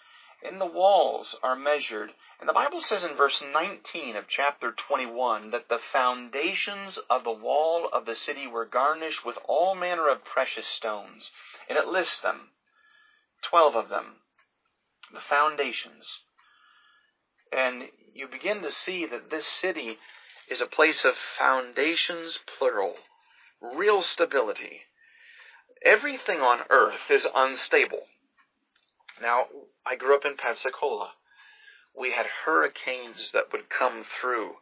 And 0.45 0.61
the 0.61 0.67
walls 0.67 1.37
are 1.43 1.55
measured. 1.55 2.11
And 2.41 2.49
the 2.49 2.53
Bible 2.53 2.81
says 2.81 3.05
in 3.05 3.15
verse 3.15 3.41
19 3.53 4.17
of 4.17 4.25
chapter 4.29 4.73
21 4.73 5.53
that 5.53 5.69
the 5.69 5.79
foundations 5.93 6.99
of 7.09 7.23
the 7.23 7.31
wall 7.31 7.89
of 7.93 8.07
the 8.07 8.17
city 8.17 8.49
were 8.49 8.65
garnished 8.65 9.25
with 9.25 9.39
all 9.45 9.77
manner 9.77 10.09
of 10.09 10.25
precious 10.25 10.67
stones. 10.67 11.31
And 11.69 11.79
it 11.79 11.87
lists 11.87 12.21
them 12.21 12.49
12 13.43 13.77
of 13.77 13.89
them. 13.89 14.17
The 15.13 15.21
foundations. 15.21 16.09
And 17.53 17.85
you 18.13 18.27
begin 18.27 18.63
to 18.63 18.73
see 18.73 19.07
that 19.07 19.31
this 19.31 19.47
city 19.47 19.99
is 20.51 20.61
a 20.61 20.67
place 20.67 21.05
of 21.05 21.15
foundations, 21.39 22.39
plural, 22.59 22.95
real 23.61 24.03
stability. 24.03 24.83
Everything 25.85 26.41
on 26.41 26.61
earth 26.71 27.11
is 27.11 27.27
unstable. 27.35 28.07
Now, 29.21 29.47
I 29.85 29.97
grew 29.97 30.15
up 30.15 30.25
in 30.25 30.37
Pensacola. 30.37 31.13
We 31.99 32.13
had 32.13 32.27
hurricanes 32.45 33.31
that 33.33 33.53
would 33.53 33.69
come 33.69 34.05
through. 34.21 34.57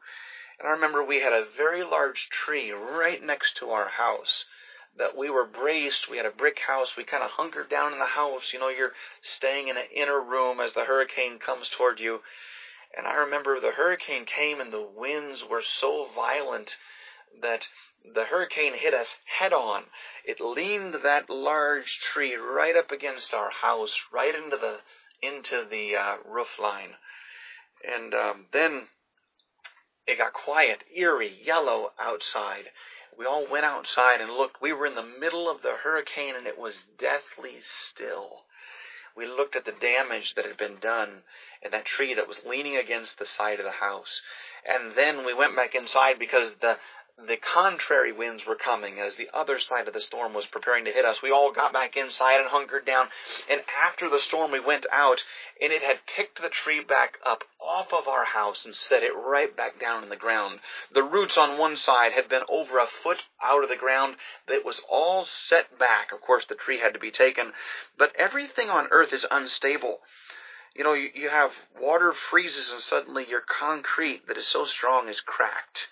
And 0.58 0.68
I 0.68 0.72
remember 0.72 1.02
we 1.02 1.20
had 1.20 1.32
a 1.32 1.46
very 1.56 1.82
large 1.82 2.28
tree 2.30 2.70
right 2.70 3.22
next 3.22 3.56
to 3.58 3.70
our 3.70 3.88
house 3.88 4.44
that 4.98 5.16
we 5.16 5.30
were 5.30 5.46
braced. 5.46 6.10
We 6.10 6.16
had 6.16 6.26
a 6.26 6.30
brick 6.30 6.58
house. 6.66 6.92
We 6.96 7.04
kind 7.04 7.22
of 7.22 7.30
hunkered 7.30 7.70
down 7.70 7.92
in 7.92 7.98
the 7.98 8.04
house. 8.04 8.52
You 8.52 8.58
know, 8.58 8.68
you're 8.68 8.92
staying 9.22 9.68
in 9.68 9.76
an 9.76 9.86
inner 9.94 10.20
room 10.20 10.60
as 10.60 10.72
the 10.72 10.84
hurricane 10.84 11.38
comes 11.38 11.68
toward 11.68 12.00
you. 12.00 12.20
And 12.96 13.06
I 13.06 13.14
remember 13.14 13.60
the 13.60 13.72
hurricane 13.72 14.24
came 14.24 14.60
and 14.60 14.72
the 14.72 14.82
winds 14.82 15.44
were 15.48 15.62
so 15.62 16.08
violent 16.14 16.76
that 17.40 17.68
the 18.14 18.24
hurricane 18.24 18.74
hit 18.74 18.94
us 18.94 19.16
head 19.38 19.52
on. 19.52 19.84
It 20.24 20.40
leaned 20.40 20.94
that 21.02 21.30
large 21.30 21.98
tree 22.00 22.34
right 22.34 22.76
up 22.76 22.90
against 22.90 23.32
our 23.34 23.50
house, 23.50 23.94
right 24.12 24.34
into 24.34 24.56
the 24.56 24.80
into 25.22 25.66
the 25.68 25.96
uh, 25.96 26.16
roof 26.24 26.58
line, 26.58 26.96
and 27.84 28.14
um, 28.14 28.46
then 28.52 28.88
it 30.06 30.16
got 30.16 30.32
quiet, 30.32 30.82
eerie, 30.94 31.38
yellow 31.44 31.92
outside. 31.98 32.70
We 33.16 33.26
all 33.26 33.46
went 33.46 33.66
outside 33.66 34.20
and 34.20 34.32
looked. 34.32 34.62
We 34.62 34.72
were 34.72 34.86
in 34.86 34.94
the 34.94 35.02
middle 35.02 35.48
of 35.48 35.60
the 35.62 35.76
hurricane, 35.84 36.34
and 36.36 36.46
it 36.46 36.58
was 36.58 36.84
deathly 36.98 37.60
still. 37.62 38.46
We 39.16 39.26
looked 39.26 39.56
at 39.56 39.64
the 39.64 39.72
damage 39.72 40.34
that 40.34 40.44
had 40.44 40.56
been 40.56 40.78
done 40.80 41.22
in 41.62 41.70
that 41.72 41.84
tree 41.84 42.14
that 42.14 42.28
was 42.28 42.38
leaning 42.46 42.76
against 42.76 43.18
the 43.18 43.26
side 43.26 43.58
of 43.58 43.64
the 43.64 43.72
house. 43.72 44.22
And 44.64 44.94
then 44.96 45.24
we 45.24 45.34
went 45.34 45.56
back 45.56 45.74
inside 45.74 46.18
because 46.18 46.50
the 46.60 46.78
the 47.26 47.36
contrary 47.36 48.12
winds 48.12 48.46
were 48.46 48.56
coming 48.56 48.98
as 48.98 49.14
the 49.14 49.28
other 49.34 49.58
side 49.58 49.88
of 49.88 49.94
the 49.94 50.00
storm 50.00 50.32
was 50.32 50.46
preparing 50.46 50.84
to 50.84 50.92
hit 50.92 51.04
us. 51.04 51.22
We 51.22 51.30
all 51.30 51.52
got 51.52 51.72
back 51.72 51.96
inside 51.96 52.40
and 52.40 52.48
hunkered 52.48 52.86
down. 52.86 53.08
And 53.48 53.60
after 53.84 54.08
the 54.08 54.20
storm, 54.20 54.52
we 54.52 54.60
went 54.60 54.86
out 54.92 55.22
and 55.60 55.72
it 55.72 55.82
had 55.82 56.06
picked 56.16 56.40
the 56.40 56.48
tree 56.48 56.80
back 56.82 57.18
up 57.24 57.44
off 57.60 57.92
of 57.92 58.08
our 58.08 58.24
house 58.24 58.64
and 58.64 58.74
set 58.74 59.02
it 59.02 59.12
right 59.14 59.54
back 59.56 59.78
down 59.80 60.02
in 60.02 60.08
the 60.08 60.16
ground. 60.16 60.60
The 60.94 61.02
roots 61.02 61.36
on 61.36 61.58
one 61.58 61.76
side 61.76 62.12
had 62.12 62.28
been 62.28 62.42
over 62.48 62.78
a 62.78 62.86
foot 63.02 63.24
out 63.42 63.62
of 63.62 63.68
the 63.68 63.76
ground. 63.76 64.16
It 64.48 64.64
was 64.64 64.80
all 64.88 65.24
set 65.24 65.78
back. 65.78 66.12
Of 66.12 66.20
course, 66.20 66.46
the 66.46 66.54
tree 66.54 66.80
had 66.80 66.94
to 66.94 67.00
be 67.00 67.10
taken. 67.10 67.52
But 67.98 68.14
everything 68.16 68.70
on 68.70 68.88
earth 68.90 69.12
is 69.12 69.26
unstable. 69.30 70.00
You 70.74 70.84
know, 70.84 70.94
you, 70.94 71.10
you 71.14 71.28
have 71.28 71.50
water 71.80 72.14
freezes 72.30 72.70
and 72.72 72.80
suddenly 72.80 73.26
your 73.28 73.42
concrete 73.42 74.26
that 74.28 74.38
is 74.38 74.46
so 74.46 74.64
strong 74.64 75.08
is 75.08 75.20
cracked 75.20 75.88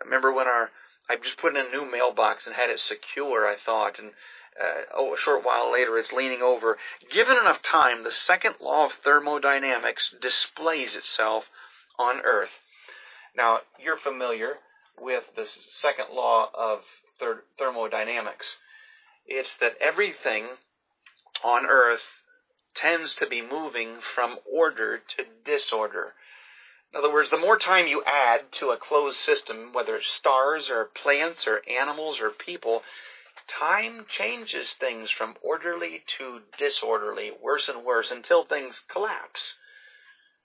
I 0.00 0.04
remember 0.04 0.32
when 0.32 0.46
our 0.46 0.70
I 1.08 1.16
just 1.16 1.38
put 1.38 1.56
in 1.56 1.66
a 1.66 1.70
new 1.70 1.90
mailbox 1.90 2.46
and 2.46 2.54
had 2.54 2.70
it 2.70 2.78
secure. 2.78 3.44
I 3.44 3.56
thought, 3.56 3.98
and 3.98 4.10
uh, 4.60 4.82
oh, 4.94 5.14
a 5.14 5.18
short 5.18 5.44
while 5.44 5.72
later, 5.72 5.98
it's 5.98 6.12
leaning 6.12 6.40
over. 6.40 6.78
Given 7.10 7.36
enough 7.36 7.62
time, 7.62 8.04
the 8.04 8.12
second 8.12 8.56
law 8.60 8.86
of 8.86 8.92
thermodynamics 9.02 10.14
displays 10.20 10.94
itself 10.94 11.46
on 11.98 12.20
Earth. 12.20 12.50
Now, 13.36 13.58
you're 13.82 13.98
familiar 13.98 14.54
with 15.00 15.24
the 15.34 15.46
second 15.80 16.14
law 16.14 16.48
of 16.54 16.80
ther- 17.18 17.44
thermodynamics. 17.58 18.46
It's 19.26 19.56
that 19.60 19.78
everything 19.80 20.46
on 21.42 21.66
Earth 21.66 22.02
tends 22.74 23.16
to 23.16 23.26
be 23.26 23.42
moving 23.42 23.96
from 24.14 24.38
order 24.50 24.98
to 24.98 25.24
disorder. 25.44 26.14
In 26.92 26.98
other 26.98 27.12
words, 27.12 27.30
the 27.30 27.38
more 27.38 27.56
time 27.56 27.86
you 27.86 28.02
add 28.04 28.50
to 28.52 28.70
a 28.70 28.76
closed 28.76 29.18
system, 29.18 29.72
whether 29.72 29.96
it's 29.96 30.08
stars 30.08 30.68
or 30.68 30.86
plants 30.86 31.46
or 31.46 31.62
animals 31.68 32.18
or 32.20 32.30
people, 32.30 32.82
time 33.46 34.06
changes 34.08 34.72
things 34.72 35.10
from 35.10 35.36
orderly 35.40 36.02
to 36.18 36.40
disorderly, 36.58 37.30
worse 37.40 37.68
and 37.68 37.84
worse, 37.84 38.10
until 38.10 38.44
things 38.44 38.80
collapse. 38.88 39.54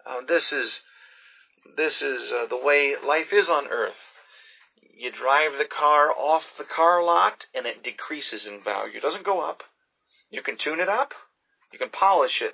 Uh, 0.05 0.21
this 0.27 0.51
is 0.51 0.81
this 1.75 2.01
is 2.03 2.31
uh, 2.31 2.45
the 2.45 2.57
way 2.57 2.95
life 3.03 3.33
is 3.33 3.49
on 3.49 3.67
Earth. 3.67 3.97
You 4.95 5.11
drive 5.11 5.53
the 5.57 5.65
car 5.65 6.11
off 6.11 6.43
the 6.59 6.63
car 6.63 7.03
lot, 7.03 7.47
and 7.55 7.65
it 7.65 7.83
decreases 7.83 8.45
in 8.45 8.63
value. 8.63 8.97
It 8.97 9.01
doesn't 9.01 9.25
go 9.25 9.41
up. 9.41 9.63
You 10.29 10.43
can 10.43 10.57
tune 10.57 10.79
it 10.79 10.89
up. 10.89 11.13
You 11.73 11.79
can 11.79 11.89
polish 11.89 12.39
it 12.41 12.53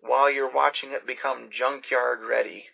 while 0.00 0.30
you're 0.30 0.52
watching 0.52 0.92
it 0.92 1.06
become 1.06 1.50
junkyard 1.50 2.20
ready. 2.28 2.64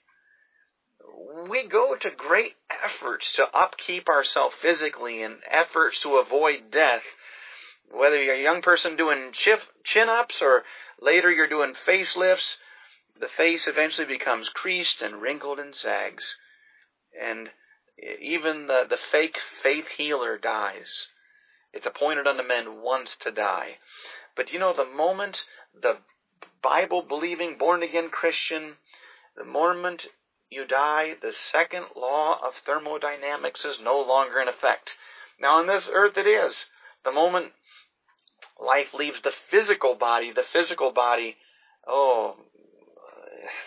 We 1.49 1.67
go 1.67 1.97
to 1.97 2.11
great 2.11 2.55
efforts 2.85 3.33
to 3.35 3.49
upkeep 3.55 4.09
ourselves 4.09 4.55
physically 4.61 5.23
and 5.23 5.37
efforts 5.51 6.01
to 6.03 6.17
avoid 6.17 6.71
death. 6.71 7.03
Whether 7.91 8.23
you're 8.23 8.35
a 8.35 8.43
young 8.43 8.63
person 8.63 8.97
doing 8.97 9.33
chin 9.33 10.09
ups 10.09 10.41
or 10.41 10.65
later 11.01 11.31
you're 11.31 11.49
doing 11.49 11.75
facelifts, 11.87 12.57
the 13.19 13.29
face 13.29 13.67
eventually 13.67 14.07
becomes 14.07 14.49
creased 14.49 15.03
and 15.03 15.21
wrinkled 15.21 15.59
and 15.59 15.75
sags. 15.75 16.37
And 17.21 17.51
even 18.21 18.67
the, 18.67 18.85
the 18.89 18.99
fake 19.11 19.39
faith 19.63 19.87
healer 19.97 20.39
dies. 20.39 21.09
It's 21.73 21.87
appointed 21.87 22.27
unto 22.27 22.43
men 22.43 22.83
once 22.83 23.17
to 23.21 23.31
die. 23.31 23.79
But 24.37 24.53
you 24.53 24.59
know, 24.59 24.73
the 24.73 24.85
moment 24.85 25.45
the 25.75 25.99
Bible 26.63 27.03
believing, 27.03 27.59
born 27.59 27.83
again 27.83 28.11
Christian, 28.11 28.77
the 29.37 29.45
moment 29.45 30.07
you 30.49 30.67
die, 30.67 31.15
the 31.21 31.33
second 31.33 31.87
law 31.97 32.39
of 32.47 32.55
thermodynamics 32.65 33.65
is 33.65 33.81
no 33.81 34.01
longer 34.01 34.41
in 34.41 34.49
effect. 34.49 34.95
Now, 35.41 35.59
on 35.59 35.67
this 35.67 35.89
earth, 35.93 36.17
it 36.17 36.27
is. 36.27 36.67
The 37.05 37.13
moment 37.13 37.53
life 38.61 38.95
leaves 38.95 39.23
the 39.23 39.33
physical 39.51 39.95
body, 39.95 40.33
the 40.33 40.45
physical 40.45 40.93
body, 40.93 41.37
oh, 41.87 42.37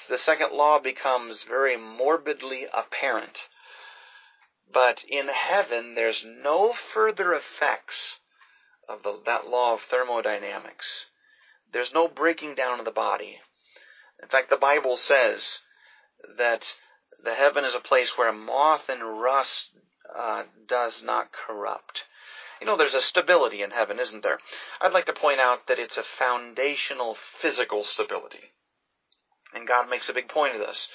the 0.08 0.18
second 0.18 0.54
law 0.54 0.80
becomes 0.80 1.44
very 1.44 1.76
morbidly 1.76 2.68
apparent. 2.74 3.42
But 4.72 5.04
in 5.08 5.28
heaven, 5.28 5.96
there's 5.96 6.24
no 6.26 6.74
further 6.94 7.34
effects 7.34 8.20
of 8.88 9.04
the, 9.04 9.20
that 9.26 9.48
law 9.48 9.74
of 9.74 9.82
thermodynamics. 9.90 11.08
There's 11.76 11.92
no 11.94 12.08
breaking 12.08 12.56
down 12.56 12.80
of 12.80 12.86
the 12.86 12.92
body. 12.92 13.36
In 14.24 14.30
fact, 14.30 14.50
the 14.50 14.56
Bible 14.56 14.96
says 14.96 15.60
that 16.38 16.64
the 17.22 17.34
heaven 17.34 17.66
is 17.66 17.76
a 17.76 17.82
place 17.82 18.14
where 18.16 18.32
moth 18.32 18.88
and 18.88 19.20
rust 19.20 19.72
uh, 20.18 20.44
does 20.70 21.04
not 21.04 21.34
corrupt. 21.34 22.04
You 22.62 22.68
know, 22.68 22.78
there's 22.78 22.94
a 22.94 23.02
stability 23.02 23.62
in 23.62 23.72
heaven, 23.72 24.00
isn't 24.00 24.24
there? 24.24 24.40
I'd 24.80 24.94
like 24.94 25.06
to 25.08 25.14
point 25.14 25.42
out 25.42 25.68
that 25.68 25.78
it's 25.78 25.98
a 25.98 26.06
foundational 26.18 27.18
physical 27.42 27.84
stability. 27.84 28.54
And 29.54 29.68
God 29.68 29.90
makes 29.90 30.08
a 30.08 30.14
big 30.14 30.30
point 30.30 30.56
of 30.56 30.66
this. 30.66 30.88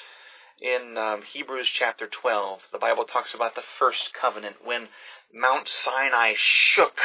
In 0.62 0.96
um, 0.96 1.20
Hebrews 1.30 1.68
chapter 1.78 2.06
12, 2.06 2.60
the 2.72 2.78
Bible 2.78 3.04
talks 3.04 3.34
about 3.34 3.54
the 3.54 3.64
first 3.78 4.14
covenant 4.18 4.56
when 4.64 4.88
Mount 5.30 5.68
Sinai 5.68 6.32
shook 6.38 6.98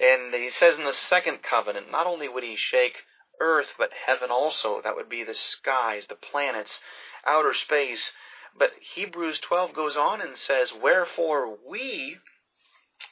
and 0.00 0.32
he 0.32 0.50
says 0.50 0.78
in 0.78 0.84
the 0.84 0.92
second 0.92 1.42
covenant, 1.42 1.90
not 1.90 2.06
only 2.06 2.28
would 2.28 2.44
he 2.44 2.56
shake 2.56 2.98
earth, 3.40 3.74
but 3.76 3.90
heaven 4.06 4.30
also. 4.30 4.80
That 4.82 4.96
would 4.96 5.08
be 5.08 5.24
the 5.24 5.34
skies, 5.34 6.06
the 6.06 6.14
planets, 6.14 6.80
outer 7.26 7.52
space. 7.52 8.12
But 8.56 8.70
Hebrews 8.94 9.40
12 9.40 9.74
goes 9.74 9.96
on 9.96 10.20
and 10.20 10.36
says, 10.36 10.72
Wherefore 10.72 11.56
we, 11.68 12.18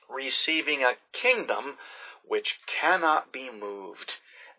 receiving 0.09 0.83
a 0.83 0.97
kingdom 1.13 1.79
which 2.25 2.59
cannot 2.81 3.33
be 3.33 3.51
moved. 3.51 4.15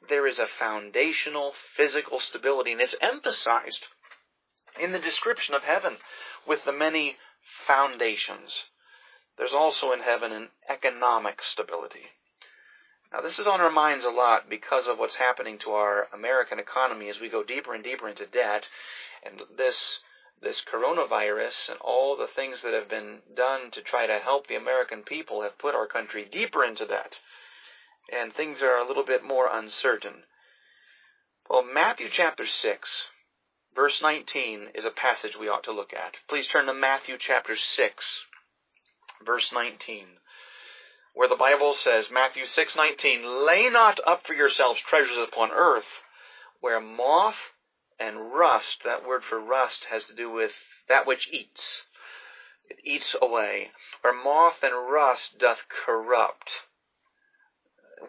There 0.08 0.28
is 0.28 0.40
a 0.40 0.48
foundational 0.48 1.54
physical 1.76 2.20
stability, 2.20 2.72
and 2.72 2.82
it's 2.82 2.96
emphasized 3.02 3.86
in 4.80 4.92
the 4.92 5.00
description 5.00 5.56
of 5.56 5.64
heaven 5.64 5.98
with 6.48 6.64
the 6.66 6.72
many 6.72 7.18
foundations. 7.66 8.66
There's 9.38 9.54
also 9.54 9.92
in 9.92 10.02
heaven 10.02 10.32
an 10.32 10.50
economic 10.70 11.42
stability. 11.44 12.06
Now, 13.14 13.22
this 13.22 13.40
is 13.40 13.48
on 13.48 13.62
our 13.62 13.72
minds 13.72 14.04
a 14.04 14.10
lot 14.10 14.50
because 14.50 14.88
of 14.88 15.00
what's 15.00 15.16
happening 15.16 15.58
to 15.60 15.72
our 15.72 16.08
American 16.14 16.60
economy 16.60 17.10
as 17.10 17.20
we 17.20 17.30
go 17.30 17.42
deeper 17.42 17.74
and 17.74 17.84
deeper 17.84 18.10
into 18.10 18.26
debt. 18.26 18.66
And 19.24 19.42
this, 19.58 20.00
this 20.42 20.62
coronavirus 20.62 21.70
and 21.70 21.80
all 21.80 22.18
the 22.18 22.28
things 22.28 22.62
that 22.62 22.74
have 22.74 22.90
been 22.90 23.20
done 23.34 23.72
to 23.72 23.82
try 23.82 24.08
to 24.08 24.20
help 24.20 24.48
the 24.48 24.58
American 24.58 25.04
people 25.04 25.42
have 25.42 25.58
put 25.58 25.74
our 25.74 25.88
country 25.88 26.26
deeper 26.30 26.66
into 26.66 26.86
debt. 26.86 27.20
And 28.12 28.34
things 28.34 28.62
are 28.62 28.78
a 28.78 28.88
little 28.88 29.06
bit 29.06 29.24
more 29.24 29.48
uncertain. 29.52 30.24
Well, 31.50 31.64
Matthew 31.64 32.10
chapter 32.12 32.46
6, 32.46 32.90
verse 33.74 34.02
19 34.02 34.72
is 34.76 34.84
a 34.84 34.92
passage 34.92 35.38
we 35.40 35.48
ought 35.48 35.64
to 35.64 35.72
look 35.72 35.94
at. 35.94 36.16
Please 36.28 36.48
turn 36.48 36.66
to 36.66 36.74
Matthew 36.74 37.16
chapter 37.18 37.56
6, 37.56 38.22
verse 39.26 39.50
19 39.54 40.08
where 41.18 41.28
the 41.28 41.36
Bible 41.36 41.74
says, 41.74 42.12
Matthew 42.12 42.46
6:19, 42.46 43.44
"Lay 43.44 43.70
not 43.70 44.00
up 44.06 44.28
for 44.28 44.36
yourselves 44.36 44.80
treasures 44.82 45.18
upon 45.18 45.50
earth, 45.52 46.04
where 46.60 46.80
moth 46.80 47.54
and 47.98 48.32
rust, 48.36 48.84
that 48.84 49.04
word 49.04 49.26
for 49.26 49.40
rust 49.40 49.86
has 49.86 50.04
to 50.04 50.14
do 50.14 50.30
with 50.30 50.54
that 50.88 51.08
which 51.08 51.28
eats. 51.30 51.88
It 52.70 52.78
eats 52.84 53.16
away. 53.20 53.72
Where 54.02 54.14
moth 54.14 54.62
and 54.62 54.92
rust 54.92 55.40
doth 55.40 55.68
corrupt. 55.70 56.58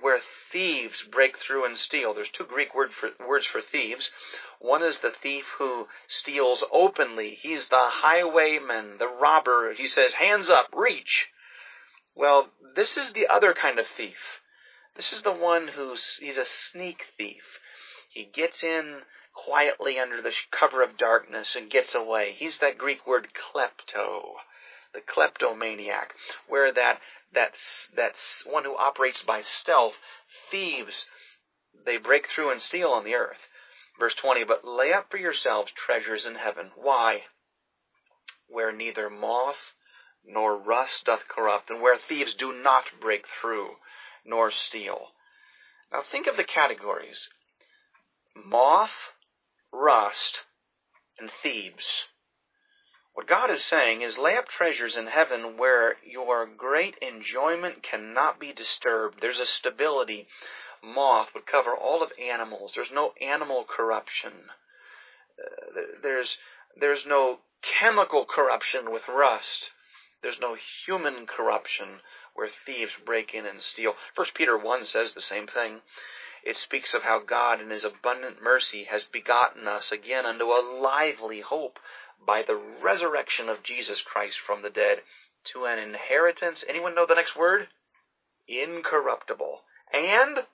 Where 0.03 0.21
thieves 0.53 1.01
break 1.01 1.39
through 1.39 1.65
and 1.65 1.79
steal. 1.79 2.13
There's 2.13 2.29
two 2.29 2.45
Greek 2.45 2.75
word 2.75 2.93
for, 2.93 3.13
words 3.27 3.47
for 3.47 3.63
thieves. 3.63 4.11
One 4.59 4.83
is 4.83 4.99
the 4.99 5.13
thief 5.13 5.47
who 5.57 5.89
steals 6.09 6.63
openly. 6.71 7.37
He's 7.37 7.69
the 7.69 7.89
highwayman, 7.89 8.99
the 8.99 9.09
robber. 9.09 9.73
He 9.73 9.87
says, 9.87 10.13
hands 10.13 10.51
up, 10.51 10.69
reach. 10.75 11.31
Well, 12.19 12.49
this 12.75 12.97
is 12.97 13.13
the 13.13 13.29
other 13.29 13.55
kind 13.55 13.79
of 13.79 13.87
thief. 13.97 14.41
This 14.97 15.13
is 15.13 15.23
the 15.23 15.33
one 15.33 15.69
who's 15.69 16.17
he's 16.19 16.37
a 16.37 16.45
sneak 16.73 17.05
thief. 17.17 17.45
He 18.11 18.25
gets 18.25 18.65
in 18.65 19.03
quietly 19.33 20.01
under 20.01 20.21
the 20.21 20.33
cover 20.51 20.83
of 20.83 20.97
darkness 20.97 21.55
and 21.55 21.71
gets 21.71 21.95
away. 21.95 22.35
He's 22.37 22.59
that 22.59 22.77
Greek 22.77 23.07
word 23.07 23.29
klepto, 23.33 24.33
the 24.93 25.01
kleptomaniac, 25.01 26.13
where 26.49 26.73
that 26.73 27.01
that's 27.33 27.87
that's 27.95 28.43
one 28.45 28.65
who 28.65 28.77
operates 28.77 29.23
by 29.23 29.43
stealth. 29.43 29.95
Thieves, 30.51 31.07
they 31.87 31.99
break 31.99 32.29
through 32.29 32.51
and 32.51 32.61
steal 32.61 32.91
on 32.91 33.05
the 33.05 33.15
earth. 33.15 33.47
Verse 33.97 34.15
20, 34.15 34.43
but 34.43 34.65
lay 34.65 34.93
up 34.93 35.09
for 35.09 35.19
yourselves 35.19 35.71
treasures 35.71 36.27
in 36.27 36.35
heaven. 36.35 36.73
Why? 36.75 37.23
Where 38.49 38.73
neither 38.73 39.09
moth 39.09 39.75
nor 40.29 40.57
rust 40.57 41.05
doth 41.07 41.29
corrupt, 41.29 41.71
and 41.71 41.81
where 41.81 41.99
thieves 41.99 42.35
do 42.35 42.53
not 42.53 42.85
break 43.01 43.25
through, 43.41 43.71
nor 44.25 44.51
steal. 44.51 45.09
Now 45.91 46.03
think 46.03 46.27
of 46.27 46.37
the 46.37 46.45
categories 46.45 47.29
moth, 48.35 49.15
rust, 49.73 50.41
and 51.19 51.31
thieves. 51.43 52.05
What 53.15 53.27
God 53.27 53.51
is 53.51 53.65
saying 53.65 54.03
is 54.03 54.17
lay 54.17 54.37
up 54.37 54.47
treasures 54.47 54.97
in 54.97 55.09
heaven 55.09 55.57
where 55.57 55.97
your 56.07 56.47
great 56.47 56.95
enjoyment 57.03 57.83
cannot 57.83 58.39
be 58.39 58.53
disturbed. 58.53 59.19
There's 59.21 59.41
a 59.41 59.47
stability. 59.47 60.29
Moth 60.85 61.31
would 61.35 61.45
cover 61.45 61.75
all 61.75 62.03
of 62.03 62.13
animals. 62.17 62.75
There's 62.77 62.93
no 62.93 63.15
animal 63.21 63.65
corruption. 63.69 64.33
Uh, 65.37 65.81
there's 66.01 66.37
there's 66.79 67.05
no 67.07 67.41
chemical 67.81 68.25
corruption 68.25 68.93
with 68.93 69.03
rust. 69.09 69.71
There's 70.23 70.41
no 70.41 70.57
human 70.85 71.27
corruption 71.27 72.01
where 72.35 72.49
thieves 72.67 72.93
break 73.05 73.35
in 73.35 73.47
and 73.47 73.63
steal. 73.63 73.95
First 74.15 74.35
Peter 74.35 74.57
1 74.57 74.85
says 74.85 75.13
the 75.13 75.21
same 75.21 75.47
thing. 75.47 75.81
It 76.45 76.57
speaks 76.57 76.95
of 76.95 77.03
how 77.03 77.21
God 77.21 77.61
in 77.61 77.71
his 77.71 77.85
abundant 77.85 78.43
mercy 78.43 78.85
has 78.85 79.05
begotten 79.05 79.69
us 79.69 79.93
again 79.93 80.25
unto 80.27 80.47
a 80.47 80.63
lively 80.63 81.41
hope 81.41 81.79
by 82.25 82.43
the 82.43 82.57
resurrection 82.57 83.49
of 83.49 83.63
Jesus 83.63 84.01
Christ 84.01 84.39
from 84.39 84.63
the 84.63 84.71
dead 84.71 85.03
to 85.53 85.67
an 85.67 85.79
inheritance. 85.79 86.65
Anyone 86.69 86.95
know 86.95 87.07
the 87.07 87.15
next 87.15 87.37
word? 87.37 87.69
Incorruptible. 88.47 89.63
And 89.93 90.47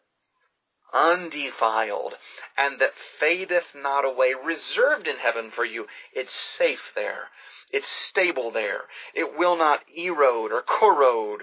undefiled, 0.94 2.14
and 2.56 2.80
that 2.80 2.92
fadeth 3.18 3.74
not 3.74 4.04
away, 4.04 4.32
reserved 4.34 5.06
in 5.08 5.16
heaven 5.16 5.50
for 5.54 5.64
you. 5.64 5.86
It's 6.14 6.32
safe 6.56 6.92
there. 6.94 7.28
It's 7.72 7.88
stable 8.08 8.52
there. 8.52 8.82
It 9.14 9.36
will 9.36 9.56
not 9.56 9.80
erode 9.94 10.52
or 10.52 10.62
corrode. 10.62 11.42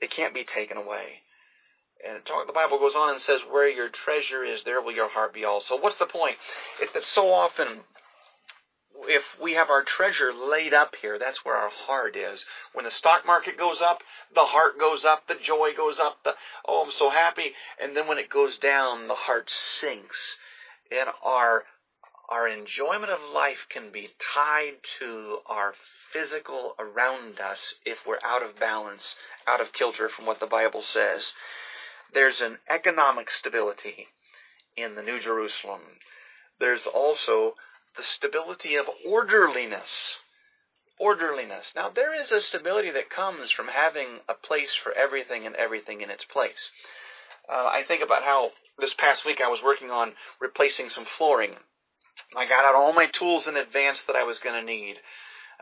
It 0.00 0.10
can't 0.10 0.34
be 0.34 0.44
taken 0.44 0.76
away. 0.76 1.22
And 2.06 2.22
the 2.46 2.52
Bible 2.52 2.78
goes 2.78 2.94
on 2.94 3.10
and 3.10 3.20
says, 3.20 3.40
Where 3.50 3.68
your 3.68 3.88
treasure 3.88 4.44
is, 4.44 4.62
there 4.64 4.80
will 4.80 4.92
your 4.92 5.08
heart 5.08 5.34
be 5.34 5.44
also. 5.44 5.78
What's 5.78 5.96
the 5.96 6.06
point? 6.06 6.36
It's 6.80 6.92
that 6.92 7.04
so 7.04 7.32
often, 7.32 7.80
if 9.06 9.22
we 9.40 9.54
have 9.54 9.70
our 9.70 9.82
treasure 9.82 10.32
laid 10.32 10.74
up 10.74 10.94
here, 11.00 11.18
that's 11.18 11.44
where 11.44 11.56
our 11.56 11.70
heart 11.70 12.16
is. 12.16 12.44
When 12.72 12.84
the 12.84 12.90
stock 12.90 13.26
market 13.26 13.58
goes 13.58 13.80
up, 13.80 14.02
the 14.34 14.44
heart 14.44 14.78
goes 14.78 15.04
up, 15.04 15.28
the 15.28 15.36
joy 15.40 15.70
goes 15.76 16.00
up, 16.00 16.18
the, 16.24 16.34
oh, 16.66 16.84
I'm 16.84 16.92
so 16.92 17.10
happy. 17.10 17.52
And 17.80 17.96
then 17.96 18.06
when 18.08 18.18
it 18.18 18.30
goes 18.30 18.58
down, 18.58 19.08
the 19.08 19.14
heart 19.14 19.50
sinks. 19.50 20.36
And 20.90 21.08
our 21.22 21.64
our 22.30 22.46
enjoyment 22.46 23.10
of 23.10 23.20
life 23.34 23.66
can 23.70 23.90
be 23.90 24.10
tied 24.34 24.74
to 24.98 25.38
our 25.46 25.72
physical 26.12 26.74
around 26.78 27.40
us 27.40 27.74
if 27.86 27.98
we're 28.06 28.18
out 28.22 28.42
of 28.42 28.60
balance, 28.60 29.16
out 29.46 29.62
of 29.62 29.72
kilter 29.72 30.10
from 30.10 30.26
what 30.26 30.38
the 30.38 30.46
Bible 30.46 30.82
says. 30.82 31.32
There's 32.12 32.42
an 32.42 32.58
economic 32.68 33.30
stability 33.30 34.08
in 34.76 34.94
the 34.94 35.02
New 35.02 35.20
Jerusalem. 35.20 35.80
There's 36.60 36.86
also 36.86 37.54
the 37.96 38.02
stability 38.02 38.76
of 38.76 38.86
orderliness. 39.06 40.18
Orderliness. 40.98 41.72
Now, 41.76 41.90
there 41.90 42.20
is 42.20 42.32
a 42.32 42.40
stability 42.40 42.90
that 42.90 43.10
comes 43.10 43.50
from 43.50 43.68
having 43.68 44.20
a 44.28 44.34
place 44.34 44.74
for 44.74 44.92
everything 44.92 45.46
and 45.46 45.54
everything 45.54 46.00
in 46.00 46.10
its 46.10 46.24
place. 46.24 46.70
Uh, 47.48 47.66
I 47.66 47.82
think 47.86 48.02
about 48.02 48.24
how 48.24 48.50
this 48.78 48.94
past 48.94 49.24
week 49.24 49.40
I 49.44 49.48
was 49.48 49.60
working 49.62 49.90
on 49.90 50.12
replacing 50.40 50.90
some 50.90 51.06
flooring 51.16 51.54
I 52.36 52.46
got 52.46 52.64
out 52.64 52.74
all 52.74 52.92
my 52.92 53.06
tools 53.06 53.46
in 53.46 53.56
advance 53.56 54.02
that 54.02 54.16
I 54.16 54.24
was 54.24 54.38
going 54.38 54.58
to 54.58 54.66
need. 54.66 54.96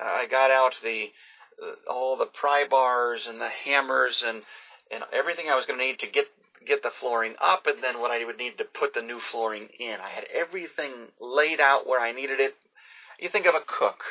Uh, 0.00 0.04
I 0.04 0.26
got 0.26 0.50
out 0.50 0.74
the 0.82 1.06
uh, 1.62 1.90
all 1.90 2.16
the 2.16 2.26
pry 2.26 2.64
bars 2.68 3.26
and 3.26 3.40
the 3.40 3.48
hammers 3.48 4.22
and 4.26 4.42
and 4.90 5.02
everything 5.12 5.46
I 5.50 5.56
was 5.56 5.66
going 5.66 5.78
to 5.78 5.84
need 5.84 5.98
to 6.00 6.06
get 6.06 6.26
get 6.66 6.82
the 6.82 6.90
flooring 7.00 7.34
up, 7.40 7.66
and 7.66 7.82
then 7.82 8.00
what 8.00 8.10
I 8.10 8.24
would 8.24 8.38
need 8.38 8.58
to 8.58 8.64
put 8.64 8.94
the 8.94 9.02
new 9.02 9.20
flooring 9.20 9.68
in. 9.78 9.96
I 10.00 10.10
had 10.10 10.24
everything 10.34 10.92
laid 11.20 11.60
out 11.60 11.86
where 11.86 12.00
I 12.00 12.12
needed 12.12 12.40
it. 12.40 12.56
You 13.18 13.28
think 13.28 13.46
of 13.46 13.54
a 13.54 13.60
cook 13.66 14.02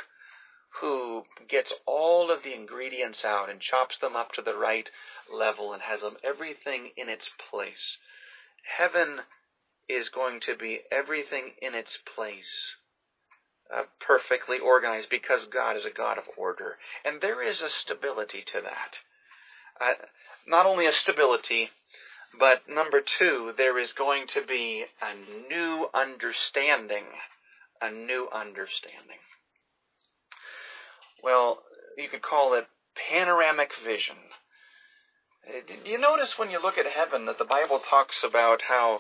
who 0.82 1.24
gets 1.48 1.72
all 1.86 2.32
of 2.32 2.44
the 2.44 2.54
ingredients 2.54 3.24
out 3.24 3.50
and 3.50 3.62
chops 3.62 3.98
them 3.98 4.16
up 4.16 4.32
to 4.34 4.42
the 4.42 4.56
right 4.56 4.90
level 5.32 5.74
and 5.74 5.82
has 5.82 6.02
them 6.02 6.18
everything 6.24 6.92
in 6.98 7.08
its 7.08 7.30
place. 7.50 7.98
Heaven 8.78 9.22
is 9.88 10.10
going 10.10 10.40
to 10.42 10.56
be 10.56 10.82
everything 10.92 11.52
in 11.62 11.76
its 11.76 11.98
place. 12.16 12.76
Uh, 13.74 13.84
perfectly 14.00 14.60
organized 14.60 15.10
because 15.10 15.46
God 15.46 15.76
is 15.76 15.86
a 15.86 15.90
God 15.90 16.18
of 16.18 16.26
order. 16.38 16.78
And 17.04 17.22
there 17.22 17.42
is 17.42 17.62
a 17.62 17.70
stability 17.70 18.44
to 18.54 18.62
that. 18.62 18.98
Uh, 19.82 20.06
not 20.48 20.66
only 20.66 20.86
a 20.86 20.94
stability, 20.94 21.70
but 22.40 22.64
number 22.70 23.02
two, 23.02 23.54
there 23.58 23.78
is 23.80 23.94
going 23.94 24.28
to 24.28 24.42
be 24.46 24.86
a 25.02 25.50
new 25.50 25.88
understanding. 25.94 27.06
A 27.82 27.92
new 27.92 28.28
understanding. 28.34 29.20
Well, 31.22 31.60
you 31.98 32.08
could 32.08 32.22
call 32.22 32.54
it 32.54 32.68
panoramic 33.10 33.72
vision. 33.84 34.16
Uh, 35.48 35.60
you 35.86 35.98
notice 36.00 36.38
when 36.38 36.50
you 36.50 36.62
look 36.62 36.78
at 36.78 36.86
heaven 36.86 37.26
that 37.26 37.38
the 37.38 37.46
Bible 37.46 37.80
talks 37.80 38.24
about 38.24 38.62
how 38.68 39.00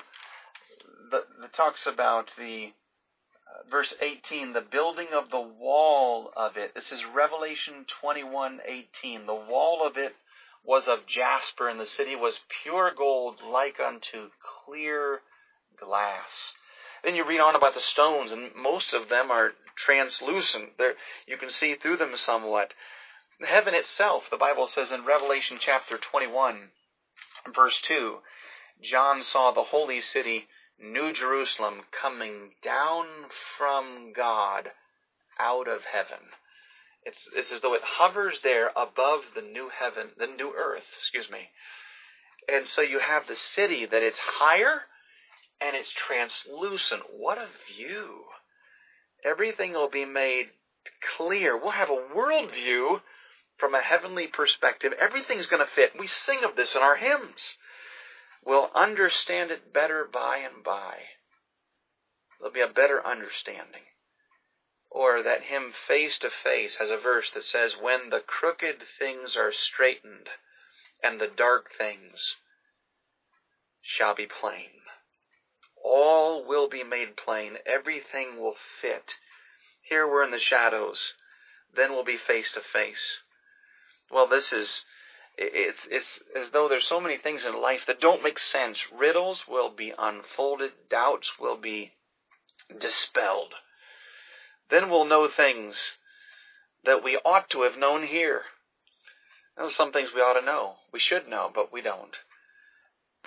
the, 1.12 1.24
the 1.42 1.48
talks 1.48 1.86
about 1.86 2.30
the 2.38 2.72
uh, 3.48 3.70
verse 3.70 3.94
18, 4.02 4.54
the 4.54 4.62
building 4.62 5.08
of 5.14 5.30
the 5.32 5.42
wall 5.42 6.32
of 6.36 6.58
it. 6.58 6.74
This 6.76 6.92
is 6.92 7.04
Revelation 7.06 7.86
21:18. 8.04 9.26
The 9.26 9.34
wall 9.34 9.86
of 9.86 9.98
it 9.98 10.16
was 10.66 10.88
of 10.88 11.06
jasper, 11.08 11.70
and 11.70 11.80
the 11.80 11.86
city 11.86 12.16
was 12.16 12.40
pure 12.64 12.92
gold, 12.96 13.42
like 13.42 13.80
unto 13.80 14.30
clear 14.66 15.22
glass. 15.80 16.54
Then 17.04 17.16
you 17.16 17.24
read 17.24 17.40
on 17.40 17.56
about 17.56 17.76
the 17.76 17.82
stones, 17.82 18.32
and 18.32 18.56
most 18.56 18.94
of 18.94 19.10
them 19.10 19.30
are 19.30 19.52
translucent. 19.76 20.78
They're, 20.78 20.96
you 21.28 21.38
can 21.38 21.52
see 21.52 21.76
through 21.76 21.98
them 21.98 22.16
somewhat. 22.16 22.74
Heaven 23.46 23.76
itself, 23.76 24.24
the 24.32 24.38
Bible 24.38 24.66
says 24.66 24.92
in 24.92 25.06
Revelation 25.06 25.58
chapter 25.60 25.98
21, 25.98 26.70
verse 27.54 27.80
2, 27.82 28.18
John 28.82 29.24
saw 29.24 29.52
the 29.52 29.64
holy 29.64 30.02
city 30.02 30.48
New 30.80 31.14
Jerusalem 31.14 31.82
coming 31.92 32.52
down 32.62 33.06
from 33.58 34.14
God 34.14 34.72
out 35.40 35.68
of 35.68 35.82
heaven. 35.86 36.32
It's, 37.06 37.30
it's 37.36 37.52
as 37.52 37.62
though 37.62 37.76
it 37.76 37.84
hovers 37.84 38.40
there 38.44 38.70
above 38.70 39.22
the 39.36 39.42
new 39.42 39.70
heaven, 39.70 40.10
the 40.18 40.28
new 40.28 40.54
earth, 40.58 40.86
excuse 41.00 41.30
me. 41.30 41.50
And 42.52 42.68
so 42.68 42.82
you 42.82 43.00
have 43.00 43.28
the 43.28 43.36
city 43.36 43.86
that 43.86 44.02
it's 44.04 44.20
higher 44.20 44.82
and 45.62 45.76
it's 45.76 45.92
translucent. 45.92 47.04
What 47.16 47.38
a 47.38 47.48
view. 47.76 48.24
Everything 49.24 49.74
will 49.74 49.90
be 49.90 50.06
made 50.06 50.48
clear. 51.18 51.58
We'll 51.58 51.72
have 51.72 51.90
a 51.90 52.16
world 52.16 52.52
view 52.52 53.00
from 53.58 53.74
a 53.74 53.82
heavenly 53.82 54.28
perspective. 54.28 54.94
Everything's 55.00 55.48
going 55.48 55.66
to 55.66 55.72
fit. 55.72 55.92
We 55.98 56.08
sing 56.08 56.40
of 56.44 56.56
this 56.56 56.76
in 56.76 56.82
our 56.82 56.98
hymns. 56.98 57.56
We'll 58.46 58.70
understand 58.76 59.52
it 59.52 59.74
better 59.74 60.08
by 60.12 60.38
and 60.38 60.64
by. 60.64 60.96
There'll 62.40 62.54
be 62.54 62.62
a 62.62 62.68
better 62.68 63.06
understanding. 63.06 63.82
Or 64.96 65.22
that 65.24 65.44
hymn, 65.44 65.74
Face 65.74 66.18
to 66.20 66.30
Face, 66.30 66.76
has 66.76 66.90
a 66.90 66.96
verse 66.96 67.30
that 67.32 67.44
says, 67.44 67.76
When 67.76 68.12
the 68.12 68.22
crooked 68.22 68.82
things 68.98 69.36
are 69.36 69.52
straightened 69.52 70.30
and 71.04 71.20
the 71.20 71.28
dark 71.28 71.74
things 71.78 72.38
shall 73.82 74.16
be 74.16 74.26
plain. 74.26 74.70
All 75.84 76.46
will 76.46 76.70
be 76.70 76.86
made 76.86 77.18
plain. 77.18 77.58
Everything 77.66 78.40
will 78.40 78.56
fit. 78.82 79.16
Here 79.82 80.08
we're 80.08 80.24
in 80.24 80.32
the 80.32 80.40
shadows. 80.40 81.16
Then 81.76 81.92
we'll 81.92 82.06
be 82.06 82.18
face 82.18 82.54
to 82.54 82.62
face. 82.62 83.18
Well, 84.10 84.28
this 84.28 84.54
is, 84.54 84.86
it's, 85.38 85.86
it's 85.92 86.20
as 86.38 86.52
though 86.52 86.70
there's 86.70 86.88
so 86.88 87.02
many 87.02 87.18
things 87.18 87.44
in 87.44 87.62
life 87.62 87.82
that 87.88 88.00
don't 88.00 88.24
make 88.24 88.40
sense. 88.40 88.80
Riddles 88.98 89.44
will 89.46 89.72
be 89.72 89.94
unfolded. 89.98 90.72
Doubts 90.90 91.34
will 91.38 91.58
be 91.58 91.92
dispelled. 92.80 93.56
Then 94.70 94.90
we'll 94.90 95.06
know 95.06 95.28
things 95.28 95.94
that 96.84 97.04
we 97.04 97.18
ought 97.24 97.50
to 97.52 97.62
have 97.62 97.78
known 97.78 98.06
here. 98.06 98.42
There's 99.58 99.76
some 99.76 99.92
things 99.92 100.10
we 100.14 100.22
ought 100.22 100.40
to 100.40 100.46
know. 100.46 100.76
We 100.92 101.00
should 101.00 101.28
know, 101.28 101.52
but 101.54 101.72
we 101.72 101.82
don't. 101.82 102.18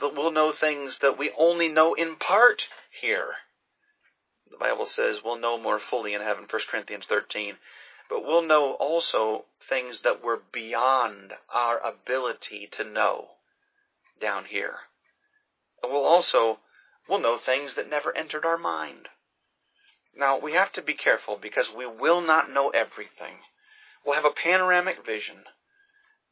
But 0.01 0.14
we'll 0.14 0.33
know 0.33 0.53
things 0.53 0.98
that 1.01 1.18
we 1.18 1.33
only 1.37 1.68
know 1.68 1.94
in 1.94 2.16
part 2.16 2.66
here. 3.01 3.35
The 4.51 4.57
Bible 4.59 4.87
says 4.87 5.20
we'll 5.24 5.38
know 5.38 5.59
more 5.59 5.79
fully 5.79 6.14
in 6.14 6.20
heaven, 6.20 6.46
1 6.48 6.62
Corinthians 6.70 7.07
13. 7.09 7.57
But 8.09 8.24
we'll 8.24 8.42
know 8.42 8.72
also 8.74 9.44
things 9.68 10.01
that 10.01 10.22
were 10.22 10.40
beyond 10.53 11.35
our 11.53 11.79
ability 11.79 12.68
to 12.72 12.85
know 12.85 13.29
down 14.20 14.46
here. 14.46 14.77
And 15.83 15.92
we'll 15.92 16.07
also, 16.07 16.59
we'll 17.09 17.20
know 17.20 17.38
things 17.38 17.74
that 17.74 17.90
never 17.90 18.16
entered 18.16 18.44
our 18.44 18.59
mind. 18.59 19.09
Now, 20.16 20.38
we 20.38 20.55
have 20.55 20.73
to 20.73 20.83
be 20.83 20.94
careful 20.94 21.38
because 21.40 21.71
we 21.77 21.87
will 21.87 22.21
not 22.21 22.51
know 22.51 22.71
everything. 22.71 23.37
We'll 24.05 24.16
have 24.16 24.25
a 24.25 24.31
panoramic 24.31 25.05
vision, 25.05 25.44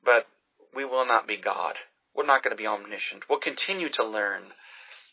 but 0.05 0.27
we 0.75 0.85
will 0.85 1.07
not 1.07 1.27
be 1.27 1.37
God. 1.37 1.75
We're 2.15 2.27
not 2.27 2.43
going 2.43 2.57
to 2.57 2.61
be 2.61 2.67
omniscient. 2.67 3.25
We'll 3.29 3.39
continue 3.39 3.91
to 3.91 4.05
learn. 4.05 4.43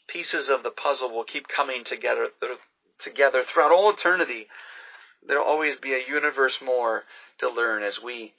Pieces 0.07 0.49
of 0.49 0.63
the 0.63 0.71
puzzle 0.71 1.11
will 1.11 1.23
keep 1.23 1.47
coming 1.47 1.83
together 1.83 2.29
together 3.03 3.43
throughout 3.43 3.71
all 3.71 3.91
eternity. 3.91 4.47
There'll 5.25 5.45
always 5.45 5.77
be 5.77 5.93
a 5.93 6.07
universe 6.07 6.59
more 6.63 7.03
to 7.39 7.49
learn 7.49 7.83
as 7.83 8.01
we 8.01 8.33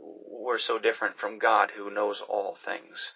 were 0.00 0.58
so 0.58 0.78
different 0.78 1.18
from 1.18 1.38
God 1.38 1.70
who 1.76 1.90
knows 1.90 2.20
all 2.28 2.56
things. 2.64 3.12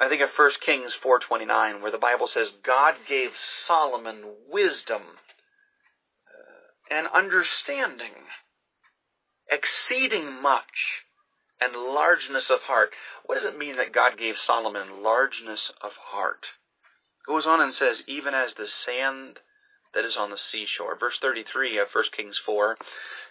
I 0.00 0.08
think 0.08 0.22
of 0.22 0.30
1 0.30 0.50
Kings 0.60 0.94
4:29 1.02 1.80
where 1.80 1.90
the 1.90 1.98
Bible 1.98 2.26
says 2.26 2.50
God 2.62 2.94
gave 3.06 3.36
Solomon 3.36 4.36
wisdom 4.48 5.02
and 6.90 7.06
understanding 7.08 8.12
exceeding 9.50 10.40
much 10.42 11.04
and 11.60 11.72
largeness 11.74 12.50
of 12.50 12.60
heart. 12.62 12.90
What 13.26 13.36
does 13.36 13.44
it 13.44 13.58
mean 13.58 13.76
that 13.76 13.92
God 13.92 14.18
gave 14.18 14.36
Solomon 14.36 15.02
largeness 15.02 15.72
of 15.80 15.92
heart? 15.92 16.46
Goes 17.26 17.46
on 17.46 17.60
and 17.60 17.74
says, 17.74 18.02
even 18.06 18.34
as 18.34 18.54
the 18.54 18.66
sand 18.66 19.38
that 19.94 20.04
is 20.04 20.16
on 20.16 20.30
the 20.30 20.38
seashore. 20.38 20.96
Verse 20.98 21.18
33 21.20 21.78
of 21.78 21.88
1 21.92 22.04
Kings 22.16 22.38
4 22.44 22.76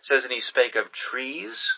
says, 0.01 0.23
And 0.23 0.33
he 0.33 0.39
spake 0.39 0.75
of 0.75 0.91
trees, 0.91 1.71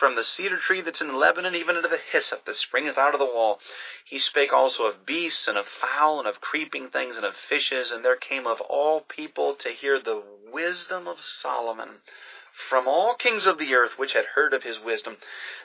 from 0.00 0.16
the 0.16 0.24
cedar 0.24 0.56
tree 0.56 0.80
that's 0.80 1.02
in 1.02 1.14
Lebanon, 1.14 1.54
even 1.54 1.76
unto 1.76 1.88
the 1.88 2.00
hyssop 2.10 2.46
that 2.46 2.56
springeth 2.56 2.96
out 2.96 3.12
of 3.12 3.20
the 3.20 3.26
wall. 3.26 3.60
He 4.04 4.18
spake 4.18 4.52
also 4.52 4.84
of 4.84 5.04
beasts, 5.04 5.46
and 5.46 5.58
of 5.58 5.66
fowl, 5.68 6.18
and 6.18 6.26
of 6.26 6.40
creeping 6.40 6.88
things, 6.88 7.16
and 7.16 7.26
of 7.26 7.36
fishes, 7.36 7.90
and 7.90 8.02
there 8.02 8.16
came 8.16 8.46
of 8.46 8.62
all 8.62 9.02
people 9.02 9.54
to 9.56 9.68
hear 9.68 10.00
the 10.00 10.22
wisdom 10.50 11.06
of 11.06 11.20
Solomon 11.20 12.00
from 12.68 12.88
all 12.88 13.14
kings 13.14 13.46
of 13.46 13.58
the 13.58 13.74
earth 13.74 13.98
which 13.98 14.14
had 14.14 14.24
heard 14.34 14.54
of 14.54 14.62
his 14.62 14.78
wisdom. 14.78 15.18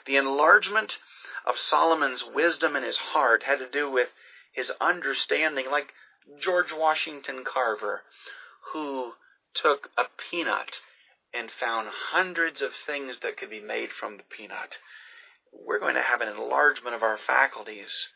The 0.04 0.16
enlargement 0.16 0.98
of 1.46 1.58
Solomon's 1.58 2.24
wisdom 2.24 2.76
in 2.76 2.82
his 2.82 2.98
heart 2.98 3.42
had 3.44 3.58
to 3.58 3.68
do 3.68 3.90
with 3.90 4.12
his 4.52 4.70
understanding, 4.80 5.70
like 5.70 5.92
George 6.38 6.72
Washington 6.72 7.42
Carver, 7.44 8.02
who 8.72 9.14
took 9.54 9.90
a 9.96 10.04
peanut 10.30 10.80
and 11.36 11.50
found 11.50 11.88
hundreds 12.12 12.62
of 12.62 12.70
things 12.86 13.18
that 13.22 13.36
could 13.36 13.50
be 13.50 13.60
made 13.60 13.90
from 13.90 14.16
the 14.16 14.22
peanut. 14.24 14.78
We're 15.52 15.78
going 15.80 15.94
to 15.94 16.02
have 16.02 16.20
an 16.20 16.28
enlargement 16.28 16.94
of 16.94 17.02
our 17.02 17.18
faculties, 17.18 18.08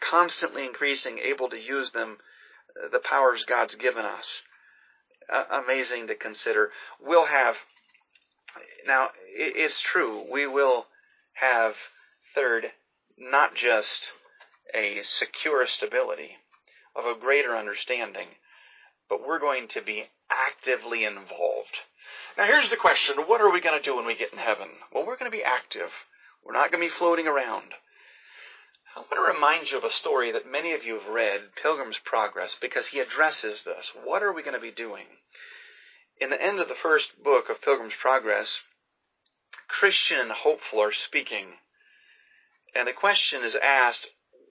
constantly 0.00 0.64
increasing, 0.64 1.18
able 1.18 1.48
to 1.48 1.60
use 1.60 1.92
them, 1.92 2.18
uh, 2.84 2.88
the 2.90 2.98
powers 2.98 3.44
God's 3.44 3.74
given 3.74 4.04
us 4.04 4.42
uh, 5.32 5.44
amazing 5.64 6.06
to 6.08 6.14
consider. 6.14 6.70
We'll 7.00 7.26
have, 7.26 7.56
now, 8.86 9.08
it's 9.34 9.80
true, 9.80 10.24
we 10.30 10.46
will 10.46 10.86
have, 11.34 11.74
third, 12.34 12.66
not 13.18 13.54
just 13.54 14.12
a 14.74 15.00
secure 15.02 15.66
stability 15.66 16.30
of 16.94 17.04
a 17.04 17.18
greater 17.18 17.56
understanding, 17.56 18.28
but 19.08 19.26
we're 19.26 19.38
going 19.38 19.68
to 19.68 19.82
be 19.82 20.04
actively 20.30 21.04
involved. 21.04 21.80
Now, 22.36 22.44
here's 22.44 22.68
the 22.68 22.76
question 22.76 23.16
what 23.26 23.40
are 23.40 23.50
we 23.50 23.60
going 23.60 23.78
to 23.78 23.84
do 23.84 23.96
when 23.96 24.06
we 24.06 24.16
get 24.16 24.32
in 24.32 24.38
heaven? 24.38 24.68
Well, 24.92 25.06
we're 25.06 25.16
going 25.16 25.30
to 25.30 25.36
be 25.36 25.44
active. 25.44 25.90
We're 26.44 26.52
not 26.52 26.70
going 26.70 26.82
to 26.82 26.92
be 26.92 26.98
floating 26.98 27.26
around. 27.26 27.72
I 28.94 29.00
want 29.00 29.10
to 29.12 29.34
remind 29.34 29.70
you 29.70 29.78
of 29.78 29.84
a 29.84 29.92
story 29.92 30.32
that 30.32 30.50
many 30.50 30.72
of 30.72 30.84
you 30.84 30.98
have 30.98 31.12
read, 31.12 31.56
Pilgrim's 31.60 31.98
Progress, 32.04 32.56
because 32.60 32.86
he 32.86 33.00
addresses 33.00 33.62
this. 33.62 33.90
What 34.04 34.22
are 34.22 34.32
we 34.32 34.42
going 34.42 34.54
to 34.54 34.60
be 34.60 34.70
doing? 34.70 35.04
In 36.18 36.30
the 36.30 36.40
end 36.40 36.60
of 36.60 36.68
the 36.68 36.80
first 36.82 37.22
book 37.22 37.50
of 37.50 37.60
Pilgrim's 37.60 37.92
Progress, 38.00 38.60
Christian 39.68 40.18
and 40.18 40.30
hopeful 40.30 40.80
are 40.80 40.92
speaking. 40.92 41.46
And 42.74 42.88
the 42.88 42.92
question 42.92 43.44
is 43.44 43.54
asked, 43.54 44.06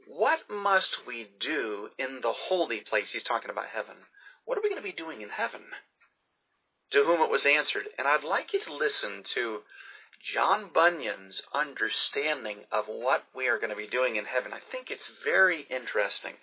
what 0.08 0.41
must 0.50 1.08
we 1.08 1.28
do 1.39 1.89
in 1.98 2.19
the 2.21 2.34
holy 2.34 2.82
place? 2.82 3.12
He's 3.12 3.24
talking 3.24 3.50
about 3.50 3.74
heaven. 3.74 3.95
What 4.45 4.58
are 4.58 4.62
we 4.62 4.69
going 4.69 4.82
to 4.82 4.88
be 4.88 4.91
doing 4.91 5.21
in 5.21 5.30
heaven? 5.30 5.62
To 6.91 7.04
whom 7.04 7.21
it 7.21 7.32
was 7.32 7.45
answered. 7.45 7.88
And 7.98 8.08
I'd 8.08 8.24
like 8.24 8.54
you 8.54 8.60
to 8.62 8.74
listen 8.74 9.24
to 9.34 9.63
John 10.34 10.69
Bunyan's 10.74 11.41
understanding 11.54 12.65
of 12.71 12.88
what 12.88 13.26
we 13.36 13.48
are 13.48 13.58
going 13.58 13.69
to 13.69 13.76
be 13.76 13.88
doing 13.88 14.15
in 14.15 14.26
heaven. 14.26 14.54
I 14.54 14.60
think 14.71 14.89
it's 14.89 15.10
very 15.24 15.67
interesting. 15.69 16.34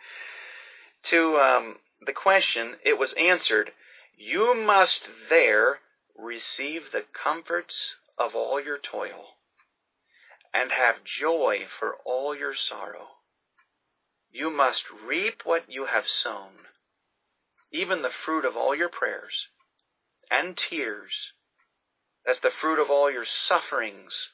To 1.04 1.38
um, 1.38 1.78
the 2.00 2.12
question, 2.12 2.76
it 2.84 2.98
was 2.98 3.12
answered, 3.14 3.72
You 4.16 4.54
must 4.54 5.08
there 5.28 5.80
receive 6.16 6.92
the 6.92 7.04
comforts 7.12 7.96
of 8.18 8.36
all 8.36 8.60
your 8.60 8.78
toil, 8.78 9.36
and 10.54 10.70
have 10.70 11.02
joy 11.02 11.66
for 11.78 11.96
all 12.04 12.36
your 12.36 12.54
sorrow. 12.54 13.16
You 14.30 14.50
must 14.50 14.84
reap 14.90 15.42
what 15.44 15.64
you 15.68 15.86
have 15.86 16.06
sown, 16.06 16.66
even 17.72 18.02
the 18.02 18.10
fruit 18.10 18.44
of 18.44 18.56
all 18.56 18.74
your 18.74 18.88
prayers 18.88 19.48
and 20.32 20.56
tears 20.56 21.32
as 22.26 22.40
the 22.40 22.50
fruit 22.50 22.80
of 22.80 22.90
all 22.90 23.10
your 23.10 23.26
sufferings 23.26 24.30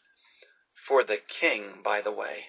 for 0.86 1.02
the 1.02 1.18
king, 1.40 1.82
by 1.82 2.00
the 2.00 2.12
way. 2.12 2.44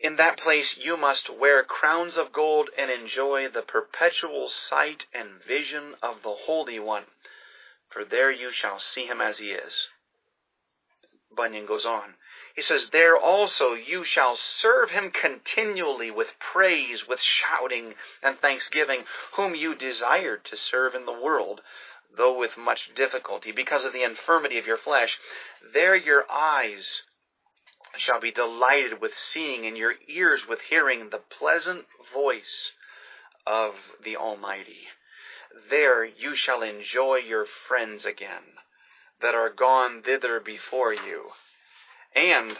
In 0.00 0.16
that 0.16 0.38
place 0.38 0.76
you 0.76 0.96
must 0.96 1.30
wear 1.30 1.64
crowns 1.64 2.18
of 2.18 2.32
gold 2.32 2.68
and 2.76 2.90
enjoy 2.90 3.48
the 3.48 3.62
perpetual 3.62 4.48
sight 4.48 5.06
and 5.14 5.42
vision 5.42 5.94
of 6.02 6.22
the 6.22 6.34
Holy 6.44 6.78
One, 6.78 7.06
for 7.88 8.04
there 8.04 8.30
you 8.30 8.52
shall 8.52 8.78
see 8.78 9.06
him 9.06 9.20
as 9.20 9.38
he 9.38 9.52
is. 9.52 9.88
Bunyan 11.34 11.66
goes 11.66 11.84
on. 11.84 12.14
He 12.54 12.62
says, 12.62 12.90
There 12.90 13.16
also 13.16 13.72
you 13.74 14.04
shall 14.04 14.36
serve 14.36 14.90
him 14.90 15.10
continually 15.10 16.10
with 16.10 16.38
praise, 16.38 17.06
with 17.06 17.20
shouting 17.20 17.94
and 18.22 18.38
thanksgiving, 18.38 19.04
whom 19.34 19.54
you 19.54 19.74
desired 19.74 20.44
to 20.46 20.56
serve 20.56 20.94
in 20.94 21.04
the 21.04 21.12
world, 21.12 21.62
though 22.16 22.38
with 22.38 22.56
much 22.56 22.94
difficulty, 22.94 23.50
because 23.50 23.84
of 23.84 23.92
the 23.92 24.04
infirmity 24.04 24.58
of 24.58 24.66
your 24.66 24.78
flesh, 24.78 25.18
there 25.72 25.96
your 25.96 26.30
eyes 26.30 27.02
shall 27.96 28.20
be 28.20 28.30
delighted 28.30 29.00
with 29.00 29.16
seeing, 29.16 29.66
and 29.66 29.76
your 29.76 29.94
ears 30.08 30.46
with 30.48 30.60
hearing 30.62 31.10
the 31.10 31.18
pleasant 31.38 31.86
voice 32.12 32.72
of 33.46 33.74
the 34.04 34.16
Almighty. 34.16 34.88
there 35.70 36.04
you 36.04 36.34
shall 36.34 36.62
enjoy 36.62 37.16
your 37.16 37.46
friends 37.68 38.04
again, 38.04 38.42
that 39.24 39.34
are 39.34 39.48
gone 39.48 40.02
thither 40.02 40.38
before 40.38 40.92
you. 40.92 41.30
And 42.14 42.58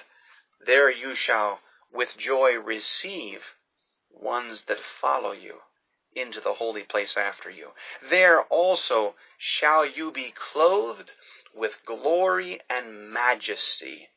there 0.67 0.91
you 0.91 1.15
shall 1.15 1.61
with 1.93 2.17
joy 2.19 2.53
receive 2.53 3.41
ones 4.11 4.63
that 4.67 4.79
follow 4.99 5.33
you 5.33 5.57
into 6.17 6.41
the 6.41 6.55
holy 6.55 6.81
place 6.83 7.17
after 7.19 7.51
you. 7.51 7.69
There 8.09 8.41
also 8.45 9.15
shall 9.37 9.85
you 9.85 10.11
be 10.11 10.33
clothed 10.53 11.11
with 11.55 11.73
glory 11.87 12.61
and 12.71 13.11
majesty. 13.13 14.09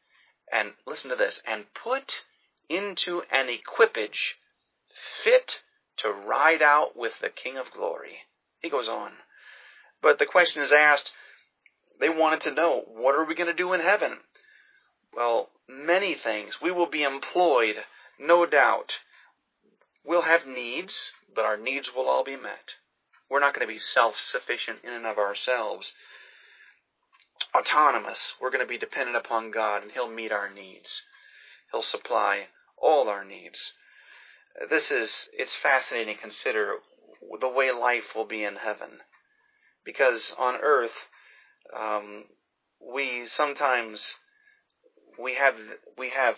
And 0.50 0.72
listen 0.86 1.10
to 1.10 1.18
this, 1.18 1.42
and 1.46 1.66
put 1.74 2.24
into 2.70 3.24
an 3.30 3.50
equipage 3.50 4.36
fit 5.22 5.58
to 5.98 6.10
ride 6.12 6.62
out 6.62 6.96
with 6.96 7.14
the 7.22 7.30
King 7.30 7.58
of 7.58 7.74
glory. 7.76 8.20
He 8.62 8.70
goes 8.70 8.88
on. 8.88 9.12
But 10.02 10.18
the 10.18 10.26
question 10.26 10.64
is 10.64 10.72
asked, 10.72 11.12
they 12.00 12.10
wanted 12.10 12.42
to 12.42 12.52
know, 12.52 12.84
what 12.88 13.16
are 13.16 13.26
we 13.26 13.36
going 13.36 13.50
to 13.50 13.54
do 13.54 13.74
in 13.74 13.82
heaven? 13.82 14.18
Well, 15.16 15.50
many 15.68 16.16
things. 16.16 16.62
We 16.62 16.72
will 16.72 16.90
be 16.90 17.04
employed, 17.04 17.76
no 18.20 18.46
doubt. 18.46 18.94
We'll 20.06 20.24
have 20.24 20.46
needs, 20.46 20.94
but 21.34 21.46
our 21.46 21.58
needs 21.58 21.90
will 21.96 22.08
all 22.08 22.24
be 22.24 22.36
met. 22.36 22.76
We're 23.30 23.40
not 23.40 23.54
going 23.54 23.68
to 23.68 23.74
be 23.74 23.80
self 23.80 24.16
sufficient 24.20 24.80
in 24.84 24.94
and 24.94 25.06
of 25.06 25.18
ourselves. 25.18 25.92
Autonomous. 27.56 28.34
We're 28.40 28.52
going 28.52 28.64
to 28.64 28.70
be 28.70 28.78
dependent 28.78 29.18
upon 29.18 29.52
God, 29.52 29.84
and 29.84 29.92
He'll 29.92 30.10
meet 30.10 30.32
our 30.32 30.50
needs. 30.50 31.02
He'll 31.72 31.82
supply 31.82 32.48
all 32.78 33.10
our 33.10 33.26
needs. 33.26 33.74
This 34.70 34.92
is, 34.92 35.30
it's 35.34 35.54
fascinating 35.56 36.16
to 36.16 36.22
consider 36.22 36.76
the 37.40 37.50
way 37.50 37.72
life 37.72 38.16
will 38.16 38.26
be 38.26 38.44
in 38.44 38.56
heaven. 38.56 39.00
Because 39.84 40.34
on 40.38 40.56
earth, 40.62 40.96
um, 41.76 42.26
we 42.80 43.26
sometimes 43.26 44.16
we 45.22 45.36
have 45.36 45.56
we 45.98 46.10
have 46.10 46.36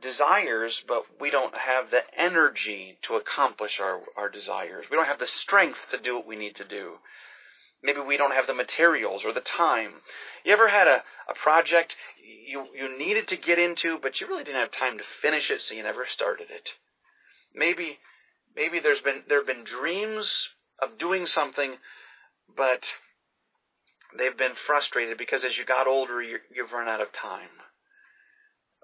desires, 0.00 0.82
but 0.86 1.02
we 1.20 1.30
don't 1.30 1.54
have 1.56 1.90
the 1.90 2.02
energy 2.16 2.98
to 3.02 3.14
accomplish 3.14 3.80
our, 3.80 4.00
our 4.16 4.28
desires. 4.28 4.86
We 4.90 4.96
don't 4.96 5.06
have 5.06 5.18
the 5.18 5.26
strength 5.26 5.78
to 5.90 5.98
do 5.98 6.16
what 6.16 6.26
we 6.26 6.36
need 6.36 6.56
to 6.56 6.64
do. 6.64 6.94
Maybe 7.82 8.00
we 8.00 8.16
don't 8.16 8.34
have 8.34 8.46
the 8.46 8.54
materials 8.54 9.22
or 9.24 9.32
the 9.32 9.40
time. 9.40 9.92
You 10.44 10.52
ever 10.52 10.68
had 10.68 10.88
a, 10.88 11.02
a 11.28 11.34
project 11.40 11.94
you, 12.46 12.66
you 12.74 12.98
needed 12.98 13.28
to 13.28 13.36
get 13.36 13.58
into, 13.58 13.98
but 14.02 14.20
you 14.20 14.26
really 14.26 14.44
didn't 14.44 14.60
have 14.60 14.72
time 14.72 14.98
to 14.98 15.04
finish 15.22 15.50
it, 15.50 15.62
so 15.62 15.74
you 15.74 15.82
never 15.82 16.06
started 16.06 16.48
it? 16.50 16.70
Maybe 17.54 17.98
maybe 18.56 18.80
there's 18.80 19.00
been 19.00 19.22
there 19.28 19.38
have 19.38 19.46
been 19.46 19.64
dreams 19.64 20.48
of 20.80 20.98
doing 20.98 21.26
something, 21.26 21.76
but 22.56 22.84
they've 24.16 24.36
been 24.36 24.54
frustrated 24.66 25.18
because 25.18 25.44
as 25.44 25.56
you 25.58 25.64
got 25.64 25.86
older, 25.86 26.22
you, 26.22 26.38
you've 26.54 26.72
run 26.72 26.88
out 26.88 27.00
of 27.00 27.12
time. 27.12 27.50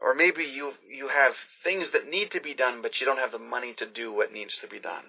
Or 0.01 0.15
maybe 0.15 0.45
you 0.45 0.73
you 0.91 1.09
have 1.09 1.35
things 1.63 1.91
that 1.93 2.09
need 2.09 2.31
to 2.33 2.41
be 2.41 2.53
done, 2.53 2.83
but 2.83 3.01
you 3.01 3.07
don't 3.07 3.19
have 3.19 3.33
the 3.33 3.39
money 3.39 3.73
to 3.75 3.87
do 3.87 4.13
what 4.13 4.33
needs 4.33 4.57
to 4.59 4.67
be 4.67 4.79
done. 4.79 5.05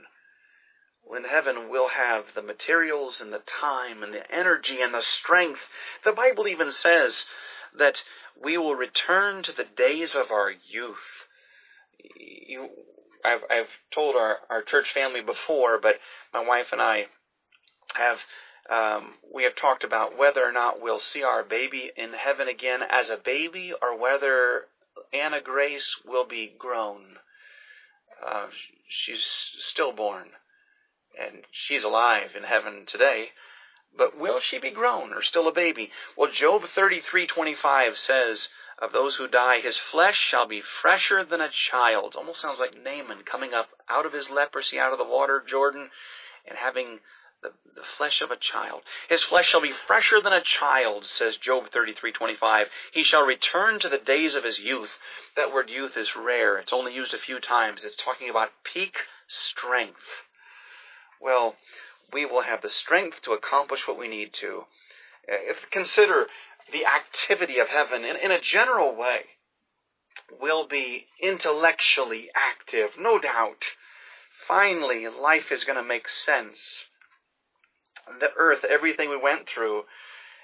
Well, 1.04 1.20
in 1.20 1.30
heaven, 1.30 1.70
we'll 1.70 1.90
have 1.90 2.26
the 2.34 2.42
materials 2.42 3.20
and 3.20 3.34
the 3.34 3.42
time 3.62 4.04
and 4.04 4.14
the 4.14 4.32
energy 4.32 4.82
and 4.82 4.94
the 4.94 5.02
strength. 5.02 5.60
The 6.04 6.14
Bible 6.14 6.48
even 6.48 6.72
says 6.72 7.26
that 7.78 8.02
we 8.42 8.58
will 8.58 8.76
return 8.76 9.44
to 9.44 9.52
the 9.52 9.66
days 9.66 10.16
of 10.16 10.32
our 10.32 10.52
youth. 10.52 11.26
You, 12.48 12.70
I've, 13.24 13.42
I've 13.50 13.70
told 13.94 14.16
our, 14.16 14.38
our 14.50 14.62
church 14.62 14.92
family 14.94 15.22
before, 15.22 15.80
but 15.80 15.96
my 16.34 16.46
wife 16.46 16.68
and 16.72 16.82
I 16.82 17.06
have 17.94 18.18
um, 18.70 19.14
we 19.34 19.44
have 19.44 19.56
talked 19.56 19.84
about 19.84 20.18
whether 20.18 20.44
or 20.44 20.52
not 20.52 20.82
we'll 20.82 21.00
see 21.00 21.24
our 21.24 21.44
baby 21.44 21.92
in 21.96 22.14
heaven 22.14 22.48
again 22.48 22.82
as 22.88 23.10
a 23.10 23.18
baby, 23.18 23.74
or 23.80 23.98
whether 23.98 24.66
Anna 25.14 25.42
Grace 25.42 25.96
will 26.06 26.26
be 26.26 26.54
grown. 26.58 27.18
Uh, 28.26 28.48
she's 28.88 29.24
stillborn, 29.60 30.30
and 31.20 31.44
she's 31.52 31.84
alive 31.84 32.32
in 32.36 32.44
heaven 32.44 32.86
today. 32.88 33.30
But 33.98 34.18
will 34.18 34.40
she 34.40 34.58
be 34.58 34.72
grown 34.72 35.14
or 35.14 35.22
still 35.22 35.48
a 35.48 35.54
baby? 35.54 35.92
Well, 36.18 36.32
Job 36.32 36.64
33:25 36.64 37.98
says 37.98 38.50
of 38.80 38.92
those 38.92 39.16
who 39.16 39.28
die, 39.28 39.62
his 39.62 39.78
flesh 39.78 40.20
shall 40.20 40.48
be 40.48 40.62
fresher 40.62 41.24
than 41.24 41.40
a 41.40 41.50
child's. 41.50 42.16
Almost 42.16 42.42
sounds 42.42 42.60
like 42.60 42.76
Naaman 42.76 43.24
coming 43.24 43.54
up 43.54 43.70
out 43.88 44.06
of 44.06 44.12
his 44.12 44.30
leprosy, 44.30 44.78
out 44.78 44.92
of 44.92 44.98
the 44.98 45.06
water 45.06 45.38
of 45.38 45.48
Jordan, 45.48 45.92
and 46.46 46.58
having 46.58 47.00
the, 47.46 47.72
the 47.76 47.86
flesh 47.98 48.22
of 48.22 48.32
a 48.32 48.38
child. 48.38 48.82
His 49.10 49.24
flesh 49.24 49.50
shall 49.50 49.62
be 49.62 49.74
fresher 49.88 50.22
than 50.22 50.34
a 50.34 50.42
child, 50.42 51.06
says 51.06 51.38
Job 51.38 51.70
33:25. 51.72 52.66
He 52.92 53.04
shall 53.04 53.24
return 53.24 53.80
to 53.80 53.90
the 53.90 53.98
days 53.98 54.36
of 54.36 54.44
his 54.44 54.60
youth. 54.60 54.92
That 55.36 55.54
word 55.54 55.70
youth 55.70 55.96
is 55.98 56.16
rare. 56.16 56.58
It's 56.58 56.74
only 56.74 56.94
used 56.94 57.14
a 57.14 57.20
few 57.20 57.40
times. 57.40 57.84
It's 57.84 57.96
talking 57.96 58.30
about 58.30 58.50
peak 58.64 58.96
strength. 59.28 60.24
Well, 61.22 61.56
we 62.12 62.26
will 62.26 62.42
have 62.42 62.62
the 62.62 62.70
strength 62.70 63.22
to 63.24 63.34
accomplish 63.34 63.88
what 63.88 63.98
we 63.98 64.08
need 64.08 64.34
to. 64.34 64.66
Uh, 65.28 65.36
if 65.42 65.70
consider 65.72 66.28
the 66.72 66.86
activity 66.86 67.60
of 67.60 67.68
heaven 67.68 68.04
in, 68.04 68.16
in 68.16 68.32
a 68.32 68.42
general 68.42 68.96
way 68.96 69.22
will 70.40 70.68
be 70.68 71.08
intellectually 71.22 72.30
active, 72.36 72.92
no 72.98 73.20
doubt. 73.20 73.64
Finally, 74.48 75.08
life 75.08 75.52
is 75.52 75.64
going 75.64 75.78
to 75.78 75.84
make 75.84 76.08
sense. 76.08 76.86
The 78.20 78.32
earth, 78.38 78.64
everything 78.64 79.10
we 79.10 79.18
went 79.18 79.48
through, 79.48 79.84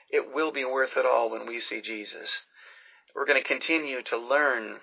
it 0.10 0.34
will 0.34 0.52
be 0.52 0.66
worth 0.66 0.98
it 0.98 1.06
all 1.06 1.30
when 1.30 1.46
we 1.46 1.60
see 1.60 1.82
Jesus. 1.82 2.42
We're 3.16 3.26
going 3.26 3.42
to 3.42 3.48
continue 3.48 4.02
to 4.04 4.18
learn 4.18 4.80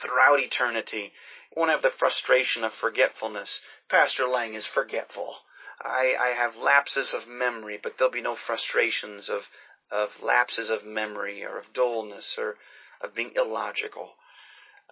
throughout 0.00 0.40
eternity. 0.40 1.12
We 1.54 1.60
won't 1.60 1.70
have 1.70 1.82
the 1.82 1.90
frustration 1.98 2.64
of 2.64 2.72
forgetfulness. 2.74 3.60
Pastor 3.88 4.26
Lang 4.26 4.54
is 4.54 4.66
forgetful. 4.66 5.36
I, 5.82 6.14
I 6.18 6.28
have 6.28 6.56
lapses 6.56 7.12
of 7.12 7.28
memory, 7.28 7.78
but 7.82 7.94
there'll 7.98 8.12
be 8.12 8.22
no 8.22 8.36
frustrations 8.36 9.28
of 9.28 9.42
of 9.90 10.08
lapses 10.22 10.68
of 10.68 10.84
memory 10.84 11.44
or 11.44 11.58
of 11.58 11.72
dullness 11.72 12.34
or 12.38 12.56
of 13.00 13.14
being 13.14 13.32
illogical. 13.36 14.10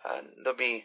Uh, 0.04 0.20
there'll 0.42 0.56
be 0.56 0.84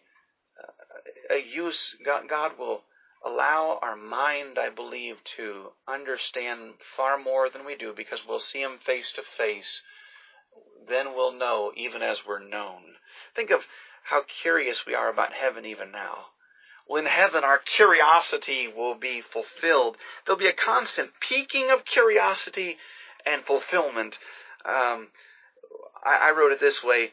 uh, 0.60 1.36
a 1.36 1.44
use, 1.44 1.96
God, 2.04 2.28
God 2.28 2.54
will 2.58 2.84
allow 3.26 3.80
our 3.82 3.96
mind, 3.96 4.58
I 4.60 4.70
believe, 4.70 5.18
to 5.38 5.72
understand 5.88 6.76
far 6.96 7.18
more 7.18 7.50
than 7.50 7.66
we 7.66 7.76
do 7.76 7.94
because 7.96 8.20
we'll 8.28 8.40
see 8.40 8.62
Him 8.62 8.80
face 8.86 9.12
to 9.16 9.22
face. 9.38 9.82
Then 10.88 11.14
we'll 11.16 11.38
know 11.38 11.72
even 11.76 12.02
as 12.02 12.20
we're 12.28 12.44
known. 12.44 12.82
Think 13.36 13.52
of 13.52 13.62
how 14.04 14.24
curious 14.42 14.86
we 14.86 14.96
are 14.96 15.10
about 15.10 15.34
heaven 15.34 15.66
even 15.66 15.92
now. 15.92 16.28
Well, 16.88 17.02
in 17.02 17.08
heaven, 17.08 17.44
our 17.44 17.60
curiosity 17.60 18.68
will 18.68 18.96
be 18.96 19.22
fulfilled. 19.22 19.98
There'll 20.26 20.40
be 20.40 20.48
a 20.48 20.54
constant 20.54 21.12
peaking 21.20 21.70
of 21.70 21.86
curiosity 21.86 22.78
and 23.26 23.44
fulfillment. 23.46 24.18
Um, 24.66 25.10
I, 26.04 26.30
I 26.30 26.32
wrote 26.32 26.52
it 26.52 26.60
this 26.60 26.82
way 26.84 27.12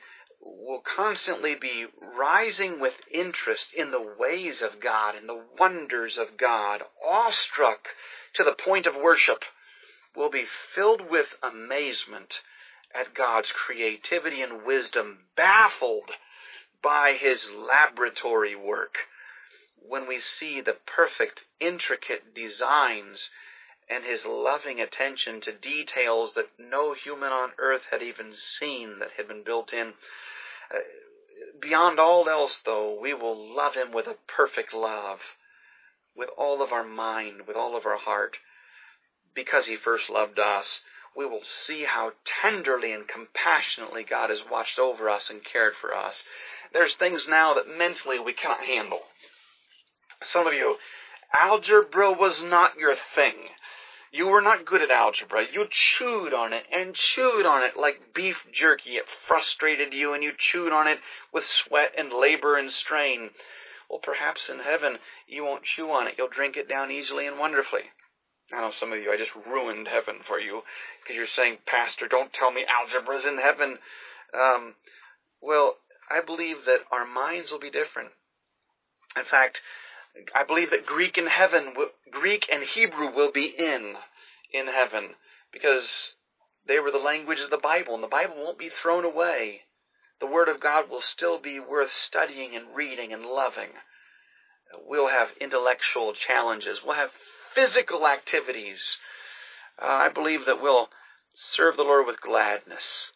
will 0.66 0.80
constantly 0.80 1.54
be 1.54 1.86
rising 2.00 2.80
with 2.80 2.94
interest 3.10 3.72
in 3.72 3.90
the 3.90 4.14
ways 4.18 4.62
of 4.62 4.80
God, 4.80 5.14
and 5.14 5.28
the 5.28 5.44
wonders 5.58 6.18
of 6.18 6.36
God, 6.36 6.82
awestruck 7.04 7.88
to 8.34 8.44
the 8.44 8.52
point 8.54 8.86
of 8.86 8.94
worship, 8.94 9.44
will 10.14 10.30
be 10.30 10.46
filled 10.74 11.10
with 11.10 11.34
amazement 11.42 12.40
at 12.94 13.14
God's 13.14 13.52
creativity 13.52 14.42
and 14.42 14.64
wisdom, 14.64 15.26
baffled 15.36 16.12
by 16.82 17.14
His 17.14 17.50
laboratory 17.50 18.54
work. 18.54 18.98
When 19.76 20.06
we 20.06 20.20
see 20.20 20.60
the 20.60 20.76
perfect, 20.86 21.44
intricate 21.60 22.34
designs 22.34 23.30
and 23.88 24.04
his 24.04 24.26
loving 24.26 24.80
attention 24.80 25.40
to 25.40 25.52
details 25.52 26.32
that 26.34 26.50
no 26.58 26.92
human 26.92 27.30
on 27.30 27.50
earth 27.58 27.82
had 27.90 28.02
even 28.02 28.32
seen 28.58 28.98
that 28.98 29.12
had 29.16 29.28
been 29.28 29.44
built 29.44 29.72
in. 29.72 29.94
Beyond 31.60 31.98
all 31.98 32.28
else, 32.28 32.58
though, 32.64 32.98
we 33.00 33.14
will 33.14 33.36
love 33.36 33.74
him 33.74 33.92
with 33.92 34.06
a 34.06 34.16
perfect 34.26 34.72
love, 34.74 35.20
with 36.14 36.28
all 36.36 36.62
of 36.62 36.72
our 36.72 36.84
mind, 36.84 37.46
with 37.46 37.56
all 37.56 37.76
of 37.76 37.86
our 37.86 37.98
heart, 37.98 38.38
because 39.34 39.66
he 39.66 39.76
first 39.76 40.08
loved 40.10 40.38
us. 40.38 40.80
We 41.16 41.26
will 41.26 41.44
see 41.44 41.84
how 41.84 42.12
tenderly 42.42 42.92
and 42.92 43.08
compassionately 43.08 44.04
God 44.04 44.30
has 44.30 44.42
watched 44.50 44.78
over 44.78 45.08
us 45.08 45.30
and 45.30 45.44
cared 45.44 45.74
for 45.80 45.94
us. 45.94 46.24
There's 46.72 46.94
things 46.94 47.26
now 47.26 47.54
that 47.54 47.68
mentally 47.68 48.18
we 48.18 48.34
cannot 48.34 48.60
handle. 48.60 49.00
Some 50.22 50.46
of 50.46 50.52
you, 50.52 50.76
algebra 51.32 52.12
was 52.12 52.42
not 52.42 52.76
your 52.76 52.96
thing. 53.14 53.34
You 54.12 54.28
were 54.28 54.40
not 54.40 54.64
good 54.64 54.82
at 54.82 54.90
algebra. 54.90 55.46
You 55.52 55.66
chewed 55.70 56.32
on 56.32 56.52
it 56.52 56.64
and 56.72 56.94
chewed 56.94 57.44
on 57.44 57.62
it 57.62 57.76
like 57.76 58.14
beef 58.14 58.36
jerky. 58.52 58.96
It 58.96 59.04
frustrated 59.26 59.92
you 59.92 60.14
and 60.14 60.22
you 60.22 60.32
chewed 60.36 60.72
on 60.72 60.86
it 60.86 60.98
with 61.32 61.44
sweat 61.44 61.92
and 61.98 62.12
labor 62.12 62.56
and 62.56 62.70
strain. 62.70 63.30
Well, 63.90 64.00
perhaps 64.02 64.48
in 64.48 64.60
heaven 64.60 64.98
you 65.26 65.44
won't 65.44 65.64
chew 65.64 65.90
on 65.90 66.06
it. 66.06 66.14
You'll 66.18 66.28
drink 66.28 66.56
it 66.56 66.68
down 66.68 66.90
easily 66.90 67.26
and 67.26 67.38
wonderfully. 67.38 67.90
I 68.52 68.60
know 68.60 68.70
some 68.70 68.92
of 68.92 69.00
you, 69.00 69.12
I 69.12 69.16
just 69.16 69.34
ruined 69.34 69.88
heaven 69.88 70.20
for 70.26 70.38
you 70.38 70.62
because 71.02 71.16
you're 71.16 71.26
saying, 71.26 71.58
Pastor, 71.66 72.06
don't 72.06 72.32
tell 72.32 72.52
me 72.52 72.64
algebra's 72.64 73.26
in 73.26 73.38
heaven. 73.38 73.78
Um, 74.32 74.74
well, 75.42 75.76
I 76.10 76.20
believe 76.20 76.64
that 76.66 76.80
our 76.92 77.04
minds 77.04 77.50
will 77.50 77.58
be 77.58 77.70
different. 77.70 78.10
In 79.16 79.24
fact, 79.24 79.60
I 80.34 80.44
believe 80.44 80.70
that 80.70 80.86
Greek 80.86 81.16
and 81.16 81.28
heaven, 81.28 81.74
Greek 82.10 82.46
and 82.50 82.62
Hebrew 82.62 83.14
will 83.14 83.32
be 83.32 83.46
in 83.46 83.94
in 84.52 84.66
heaven 84.66 85.14
because 85.52 86.14
they 86.66 86.78
were 86.78 86.90
the 86.90 86.98
language 86.98 87.40
of 87.40 87.50
the 87.50 87.58
Bible, 87.58 87.94
and 87.94 88.02
the 88.02 88.08
Bible 88.08 88.36
won't 88.36 88.58
be 88.58 88.70
thrown 88.70 89.04
away. 89.04 89.62
The 90.20 90.26
Word 90.26 90.48
of 90.48 90.60
God 90.60 90.88
will 90.88 91.02
still 91.02 91.38
be 91.38 91.60
worth 91.60 91.92
studying 91.92 92.56
and 92.56 92.74
reading 92.74 93.12
and 93.12 93.24
loving. 93.24 93.70
We'll 94.86 95.08
have 95.08 95.28
intellectual 95.40 96.14
challenges. 96.14 96.80
We'll 96.84 96.96
have 96.96 97.10
physical 97.54 98.06
activities. 98.06 98.98
Uh, 99.80 99.86
I 99.86 100.08
believe 100.08 100.46
that 100.46 100.62
we'll 100.62 100.88
serve 101.34 101.76
the 101.76 101.82
Lord 101.82 102.06
with 102.06 102.20
gladness. 102.20 103.12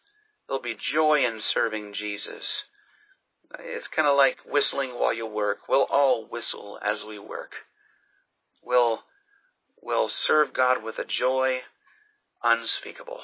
There'll 0.47 0.61
be 0.61 0.77
joy 0.79 1.25
in 1.25 1.39
serving 1.41 1.93
Jesus. 1.93 2.63
It's 3.59 3.87
kind 3.87 4.07
of 4.07 4.17
like 4.17 4.37
whistling 4.49 4.91
while 4.91 5.13
you 5.13 5.25
work. 5.25 5.59
We'll 5.67 5.87
all 5.89 6.25
whistle 6.29 6.79
as 6.81 7.03
we 7.03 7.19
work. 7.19 7.53
We'll, 8.63 8.99
we'll 9.81 10.09
serve 10.09 10.53
God 10.53 10.83
with 10.83 10.99
a 10.99 11.05
joy 11.05 11.59
unspeakable. 12.43 13.21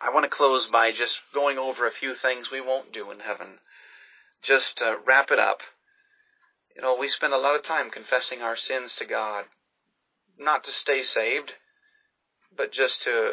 I 0.00 0.10
want 0.10 0.24
to 0.24 0.36
close 0.36 0.66
by 0.66 0.92
just 0.92 1.18
going 1.32 1.58
over 1.58 1.86
a 1.86 1.92
few 1.92 2.14
things 2.14 2.50
we 2.50 2.60
won't 2.60 2.92
do 2.92 3.10
in 3.10 3.20
heaven. 3.20 3.58
Just 4.42 4.78
to 4.78 4.96
wrap 5.06 5.30
it 5.30 5.38
up. 5.38 5.60
You 6.74 6.82
know, 6.82 6.96
we 6.98 7.08
spend 7.08 7.32
a 7.32 7.38
lot 7.38 7.56
of 7.56 7.62
time 7.62 7.90
confessing 7.90 8.42
our 8.42 8.56
sins 8.56 8.94
to 8.96 9.06
God, 9.06 9.44
not 10.38 10.64
to 10.64 10.72
stay 10.72 11.02
saved, 11.02 11.52
but 12.54 12.72
just 12.72 13.02
to, 13.02 13.32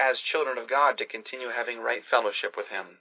as 0.00 0.18
children 0.20 0.56
of 0.56 0.68
God, 0.68 0.96
to 0.98 1.04
continue 1.04 1.48
having 1.54 1.80
right 1.80 2.02
fellowship 2.10 2.54
with 2.56 2.68
Him. 2.68 2.98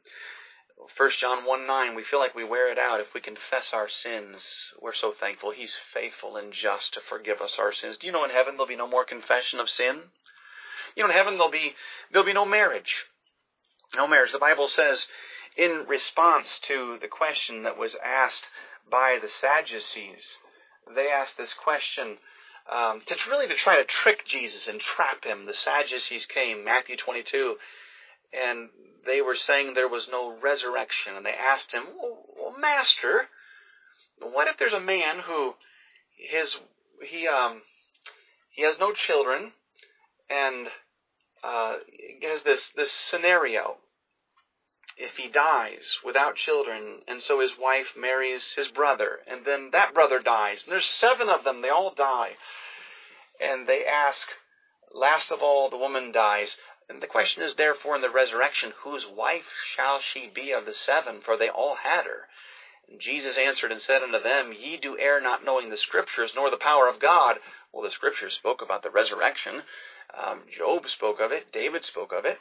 1 0.98 1.12
John 1.20 1.46
1 1.46 1.68
9, 1.68 1.96
we 1.96 2.04
feel 2.04 2.20
like 2.20 2.36
we 2.36 2.44
wear 2.44 2.72
it 2.72 2.78
out 2.78 3.00
if 3.00 3.14
we 3.14 3.22
confess 3.22 3.72
our 3.74 3.88
sins. 3.90 4.44
We're 4.82 4.94
so 4.94 5.14
thankful. 5.18 5.52
He's 5.52 5.76
faithful 5.94 6.36
and 6.36 6.52
just 6.52 6.94
to 6.94 7.00
forgive 7.00 7.40
us 7.42 7.56
our 7.58 7.72
sins. 7.72 7.98
Do 7.98 8.08
you 8.08 8.14
know 8.14 8.26
in 8.26 8.30
heaven 8.30 8.56
there'll 8.56 8.68
be 8.68 8.76
no 8.76 8.88
more 8.88 9.06
confession 9.06 9.60
of 9.60 9.70
sin? 9.70 10.02
You 10.96 11.04
know, 11.04 11.10
in 11.10 11.16
heaven 11.16 11.36
there'll 11.36 11.52
be 11.52 11.74
there'll 12.12 12.26
be 12.26 12.34
no 12.34 12.46
marriage. 12.46 13.06
No 13.96 14.08
marriage. 14.08 14.32
The 14.32 14.40
Bible 14.40 14.68
says 14.68 15.06
in 15.58 15.86
response 15.88 16.60
to 16.64 16.98
the 17.02 17.08
question 17.08 17.64
that 17.64 17.78
was 17.78 17.96
asked 18.04 18.50
by 18.90 19.18
the 19.22 19.30
Sadducees, 19.30 20.36
they 20.94 21.08
asked 21.08 21.38
this 21.38 21.54
question 21.54 22.18
um, 22.72 23.02
to 23.06 23.16
really 23.30 23.48
to 23.48 23.56
try 23.56 23.78
to 23.78 23.84
trick 23.84 24.26
Jesus 24.26 24.68
and 24.68 24.80
trap 24.80 25.24
him. 25.24 25.46
The 25.46 25.54
Sadducees 25.54 26.26
came, 26.26 26.64
Matthew 26.64 26.98
22, 26.98 27.56
and 28.34 28.70
they 29.06 29.22
were 29.22 29.36
saying 29.36 29.74
there 29.74 29.88
was 29.88 30.08
no 30.12 30.38
resurrection, 30.42 31.16
and 31.16 31.26
they 31.26 31.34
asked 31.34 31.72
him, 31.72 31.84
well, 32.00 32.56
"Master, 32.60 33.28
what 34.20 34.48
if 34.48 34.58
there's 34.58 34.74
a 34.74 34.80
man 34.80 35.20
who 35.26 35.56
his 36.18 36.56
he 37.04 37.28
um 37.28 37.62
he 38.52 38.64
has 38.64 38.78
no 38.80 38.94
children, 38.94 39.52
and 40.30 40.68
uh, 41.44 41.78
has 42.22 42.44
this 42.44 42.70
this 42.76 42.92
scenario. 42.92 43.78
If 44.98 45.18
he 45.18 45.30
dies 45.30 45.98
without 46.06 46.36
children, 46.36 47.00
and 47.08 47.24
so 47.24 47.40
his 47.40 47.54
wife 47.60 47.88
marries 47.98 48.54
his 48.56 48.68
brother, 48.68 49.20
and 49.28 49.46
then 49.46 49.70
that 49.72 49.94
brother 49.94 50.20
dies, 50.20 50.64
and 50.64 50.72
there's 50.72 50.86
seven 50.86 51.28
of 51.28 51.44
them, 51.44 51.62
they 51.62 51.70
all 51.70 51.94
die, 51.96 52.32
and 53.40 53.68
they 53.68 53.84
ask, 53.86 54.28
last 54.94 55.32
of 55.32 55.42
all, 55.42 55.70
the 55.70 55.78
woman 55.78 56.12
dies. 56.12 56.56
And 56.92 57.02
the 57.02 57.08
question 57.08 57.42
is, 57.42 57.56
therefore, 57.56 57.96
in 57.96 58.02
the 58.02 58.10
resurrection, 58.10 58.74
whose 58.84 59.06
wife 59.08 59.46
shall 59.76 60.02
she 60.02 60.28
be 60.28 60.52
of 60.52 60.66
the 60.66 60.74
seven? 60.74 61.22
For 61.22 61.38
they 61.38 61.48
all 61.48 61.76
had 61.76 62.04
her. 62.04 62.28
And 62.90 63.00
Jesus 63.00 63.38
answered 63.38 63.72
and 63.72 63.82
said 63.82 64.04
unto 64.04 64.22
them, 64.22 64.52
Ye 64.52 64.76
do 64.76 64.98
err 65.00 65.22
not 65.22 65.46
knowing 65.46 65.70
the 65.70 65.78
Scriptures, 65.78 66.34
nor 66.36 66.52
the 66.52 66.58
power 66.58 66.90
of 66.90 67.00
God. 67.00 67.38
Well, 67.72 67.84
the 67.84 67.92
Scriptures 67.92 68.36
spoke 68.36 68.62
about 68.62 68.84
the 68.84 68.90
resurrection. 68.90 69.64
Um, 70.14 70.42
Job 70.52 70.90
spoke 70.90 71.22
of 71.22 71.32
it, 71.32 71.54
David 71.54 71.86
spoke 71.86 72.12
of 72.12 72.26
it. 72.26 72.40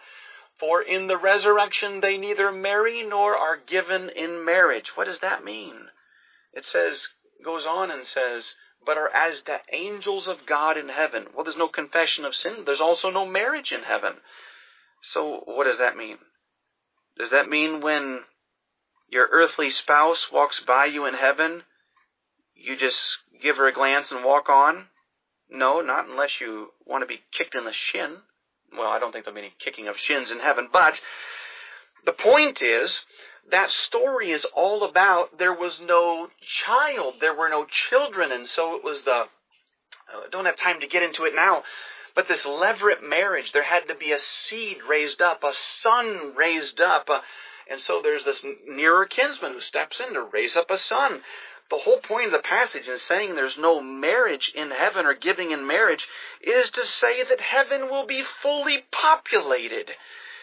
For 0.58 0.82
in 0.82 1.06
the 1.06 1.16
resurrection 1.16 2.00
they 2.00 2.18
neither 2.18 2.50
marry 2.50 3.04
nor 3.04 3.36
are 3.36 3.56
given 3.56 4.08
in 4.10 4.44
marriage. 4.44 4.96
What 4.96 5.06
does 5.06 5.20
that 5.20 5.44
mean? 5.44 5.90
It 6.52 6.66
says, 6.66 7.06
goes 7.44 7.66
on 7.66 7.92
and 7.92 8.04
says, 8.04 8.56
but 8.84 8.96
are 8.96 9.10
as 9.10 9.42
the 9.42 9.58
angels 9.72 10.28
of 10.28 10.46
God 10.46 10.76
in 10.76 10.88
heaven. 10.88 11.26
Well, 11.34 11.44
there's 11.44 11.56
no 11.56 11.68
confession 11.68 12.24
of 12.24 12.34
sin. 12.34 12.64
There's 12.64 12.80
also 12.80 13.10
no 13.10 13.26
marriage 13.26 13.72
in 13.72 13.82
heaven. 13.82 14.14
So, 15.02 15.42
what 15.44 15.64
does 15.64 15.78
that 15.78 15.96
mean? 15.96 16.18
Does 17.18 17.30
that 17.30 17.48
mean 17.48 17.80
when 17.80 18.20
your 19.10 19.28
earthly 19.30 19.70
spouse 19.70 20.28
walks 20.32 20.60
by 20.60 20.86
you 20.86 21.06
in 21.06 21.14
heaven, 21.14 21.62
you 22.54 22.76
just 22.76 22.98
give 23.42 23.56
her 23.56 23.66
a 23.66 23.72
glance 23.72 24.10
and 24.10 24.24
walk 24.24 24.48
on? 24.48 24.86
No, 25.50 25.80
not 25.80 26.08
unless 26.08 26.40
you 26.40 26.68
want 26.86 27.02
to 27.02 27.06
be 27.06 27.20
kicked 27.32 27.54
in 27.54 27.64
the 27.64 27.72
shin. 27.72 28.16
Well, 28.76 28.88
I 28.88 28.98
don't 28.98 29.12
think 29.12 29.24
there'll 29.24 29.40
be 29.40 29.46
any 29.46 29.54
kicking 29.58 29.88
of 29.88 29.96
shins 29.98 30.30
in 30.30 30.38
heaven, 30.38 30.68
but 30.72 31.00
the 32.06 32.12
point 32.12 32.62
is 32.62 33.00
that 33.50 33.70
story 33.70 34.30
is 34.30 34.46
all 34.54 34.84
about 34.84 35.38
there 35.38 35.54
was 35.54 35.80
no 35.80 36.28
child, 36.40 37.14
there 37.20 37.34
were 37.34 37.48
no 37.48 37.66
children, 37.66 38.32
and 38.32 38.48
so 38.48 38.76
it 38.76 38.84
was 38.84 39.02
the. 39.02 39.24
I 40.08 40.26
don't 40.30 40.46
have 40.46 40.56
time 40.56 40.80
to 40.80 40.88
get 40.88 41.04
into 41.04 41.24
it 41.24 41.34
now, 41.34 41.62
but 42.14 42.26
this 42.26 42.44
levirate 42.44 43.02
marriage, 43.02 43.52
there 43.52 43.62
had 43.62 43.86
to 43.88 43.94
be 43.94 44.12
a 44.12 44.18
seed 44.18 44.78
raised 44.88 45.22
up, 45.22 45.44
a 45.44 45.52
son 45.82 46.34
raised 46.36 46.80
up, 46.80 47.08
uh, 47.08 47.20
and 47.70 47.80
so 47.80 48.00
there's 48.02 48.24
this 48.24 48.44
nearer 48.68 49.06
kinsman 49.06 49.52
who 49.52 49.60
steps 49.60 50.00
in 50.00 50.14
to 50.14 50.22
raise 50.22 50.56
up 50.56 50.70
a 50.70 50.76
son. 50.76 51.22
The 51.70 51.78
whole 51.78 51.98
point 51.98 52.26
of 52.26 52.32
the 52.32 52.40
passage 52.40 52.88
in 52.88 52.98
saying 52.98 53.36
there's 53.36 53.56
no 53.56 53.80
marriage 53.80 54.52
in 54.56 54.72
heaven 54.72 55.06
or 55.06 55.14
giving 55.14 55.52
in 55.52 55.64
marriage 55.68 56.08
is 56.40 56.68
to 56.70 56.82
say 56.82 57.22
that 57.22 57.40
heaven 57.40 57.88
will 57.88 58.06
be 58.06 58.24
fully 58.42 58.84
populated. 58.90 59.92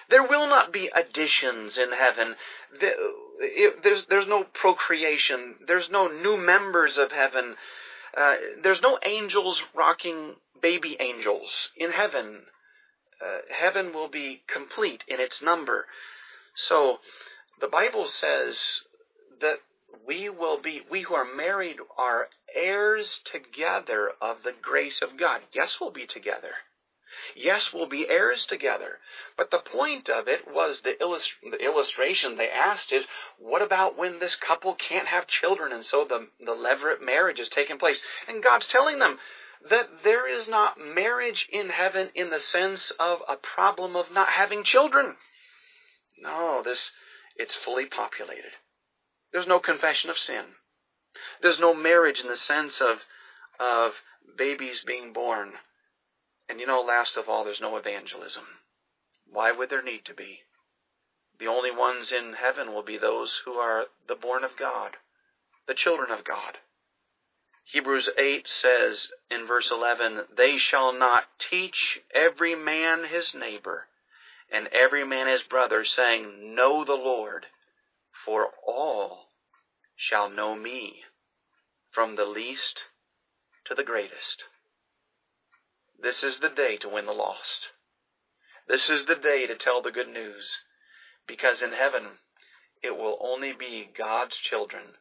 There 0.10 0.24
will 0.24 0.48
not 0.48 0.72
be 0.72 0.90
additions 0.94 1.78
in 1.78 1.92
heaven. 1.92 2.36
There's, 3.84 4.06
there's 4.06 4.28
no 4.28 4.44
procreation. 4.44 5.56
There's 5.68 5.90
no 5.90 6.08
new 6.08 6.38
members 6.38 6.98
of 6.98 7.12
heaven. 7.12 7.56
Uh, 8.16 8.36
there's 8.64 8.82
no 8.82 9.00
angels 9.06 9.62
rocking 9.76 10.36
baby 10.62 10.98
angels 11.00 11.70
in 11.76 11.92
heaven. 11.92 12.44
Uh, 13.22 13.40
heaven 13.50 13.94
will 13.94 14.08
be 14.08 14.44
complete 14.48 15.04
in 15.08 15.20
its 15.20 15.42
number. 15.42 15.86
So, 16.56 17.00
the 17.60 17.68
Bible 17.68 18.08
says 18.08 18.82
that 19.42 19.58
we 20.08 20.30
will 20.30 20.60
be, 20.60 20.82
we 20.90 21.02
who 21.02 21.16
are 21.16 21.26
married 21.26 21.78
are 21.98 22.30
heirs 22.56 23.20
together 23.26 24.12
of 24.22 24.44
the 24.44 24.54
grace 24.62 25.02
of 25.02 25.18
God. 25.20 25.42
Yes, 25.54 25.78
we'll 25.80 25.92
be 25.92 26.06
together. 26.06 26.52
Yes, 27.36 27.72
we'll 27.74 27.88
be 27.88 28.08
heirs 28.10 28.46
together. 28.46 29.00
But 29.38 29.52
the 29.52 29.60
point 29.60 30.10
of 30.10 30.28
it 30.28 30.42
was 30.48 30.82
the, 30.82 31.02
illust- 31.02 31.32
the 31.50 31.64
illustration 31.64 32.38
they 32.38 32.50
asked 32.50 32.92
is, 32.92 33.08
what 33.38 33.62
about 33.62 33.98
when 33.98 34.20
this 34.20 34.36
couple 34.36 34.76
can't 34.76 35.08
have 35.08 35.28
children 35.28 35.72
and 35.72 35.86
so 35.86 36.06
the, 36.08 36.28
the 36.40 36.52
levirate 36.52 37.02
marriage 37.02 37.40
is 37.40 37.50
taking 37.50 37.78
place? 37.78 38.02
And 38.28 38.44
God's 38.44 38.68
telling 38.68 39.00
them 39.00 39.18
that 39.70 40.04
there 40.04 40.28
is 40.28 40.48
not 40.48 40.78
marriage 40.80 41.48
in 41.52 41.70
heaven 41.70 42.10
in 42.16 42.30
the 42.30 42.40
sense 42.40 42.92
of 43.00 43.20
a 43.28 43.36
problem 43.36 43.96
of 43.96 44.12
not 44.12 44.30
having 44.30 44.64
children. 44.64 45.16
No, 46.22 46.62
this, 46.64 46.92
it's 47.36 47.56
fully 47.56 47.86
populated. 47.86 48.52
There's 49.32 49.48
no 49.48 49.60
confession 49.60 50.10
of 50.10 50.18
sin. 50.18 50.46
There's 51.42 51.60
no 51.60 51.74
marriage 51.74 52.20
in 52.20 52.28
the 52.28 52.36
sense 52.36 52.80
of, 52.82 52.98
of 53.60 53.94
babies 54.38 54.84
being 54.86 55.14
born. 55.14 55.54
And 56.50 56.60
you 56.60 56.68
know, 56.68 56.82
last 56.82 57.18
of 57.18 57.28
all, 57.28 57.44
there's 57.44 57.62
no 57.62 57.76
evangelism. 57.78 58.46
Why 59.30 59.52
would 59.52 59.70
there 59.70 59.82
need 59.82 60.06
to 60.06 60.14
be? 60.14 60.40
The 61.40 61.48
only 61.48 61.72
ones 61.72 62.12
in 62.12 62.34
heaven 62.34 62.74
will 62.74 62.84
be 62.84 62.98
those 62.98 63.42
who 63.46 63.54
are 63.54 63.86
the 64.08 64.16
born 64.16 64.44
of 64.44 64.58
God, 64.58 64.98
the 65.68 65.74
children 65.74 66.12
of 66.12 66.24
God. 66.24 66.58
Hebrews 67.66 68.10
8 68.18 68.48
says 68.48 69.12
in 69.30 69.46
verse 69.46 69.70
11, 69.70 70.28
They 70.36 70.58
shall 70.58 70.94
not 70.94 71.38
teach 71.38 72.00
every 72.12 72.56
man 72.56 73.06
his 73.06 73.36
neighbor, 73.36 73.88
and 74.50 74.68
every 74.68 75.04
man 75.04 75.28
his 75.28 75.44
brother, 75.44 75.84
saying, 75.84 76.56
Know 76.56 76.86
the 76.86 76.94
Lord, 76.94 77.48
for 78.26 78.54
all 78.66 79.28
shall 79.96 80.30
know 80.30 80.56
me, 80.56 81.04
from 81.92 82.16
the 82.16 82.26
least 82.26 82.86
to 83.66 83.76
the 83.76 83.84
greatest. 83.84 84.46
This 86.00 86.24
is 86.24 86.40
the 86.40 86.50
day 86.50 86.78
to 86.78 86.90
win 86.90 87.06
the 87.06 87.12
lost. 87.12 87.70
This 88.68 88.90
is 88.90 89.06
the 89.06 89.16
day 89.16 89.48
to 89.48 89.56
tell 89.56 89.82
the 89.82 89.92
good 89.92 90.10
news, 90.10 90.58
because 91.28 91.62
in 91.62 91.72
heaven 91.72 92.20
it 92.84 92.96
will 92.96 93.18
only 93.22 93.54
be 93.54 93.90
God's 93.98 94.36
children 94.36 94.98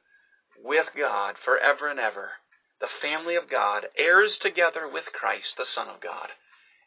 with 0.63 0.87
God 0.97 1.37
forever 1.39 1.89
and 1.89 2.01
ever, 2.01 2.33
the 2.81 2.89
family 2.89 3.37
of 3.37 3.51
God, 3.51 3.89
heirs 3.97 4.37
together 4.37 4.89
with 4.89 5.13
Christ, 5.13 5.57
the 5.57 5.65
Son 5.65 5.89
of 5.89 6.01
God, 6.01 6.31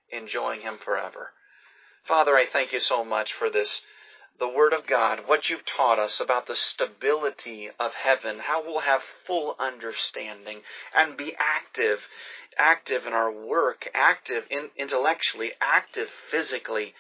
enjoying 0.10 0.62
Him 0.62 0.80
forever. 0.84 1.32
Father, 2.08 2.36
I 2.36 2.46
thank 2.52 2.72
you 2.72 2.80
so 2.80 3.04
much 3.04 3.34
for 3.34 3.50
this, 3.50 3.82
the 4.40 4.48
Word 4.48 4.74
of 4.74 4.88
God, 4.88 5.22
what 5.26 5.50
you've 5.50 5.66
taught 5.66 6.00
us 6.00 6.20
about 6.20 6.48
the 6.48 6.56
stability 6.56 7.70
of 7.80 7.92
heaven, 7.94 8.40
how 8.40 8.64
we'll 8.64 8.80
have 8.80 9.02
full 9.28 9.56
understanding 9.60 10.62
and 10.96 11.18
be 11.18 11.36
active, 11.38 12.00
active 12.58 13.06
in 13.06 13.14
our 13.14 13.32
work, 13.32 13.90
active 13.94 14.44
in, 14.50 14.70
intellectually, 14.78 15.52
active 15.62 16.08
physically. 16.32 16.94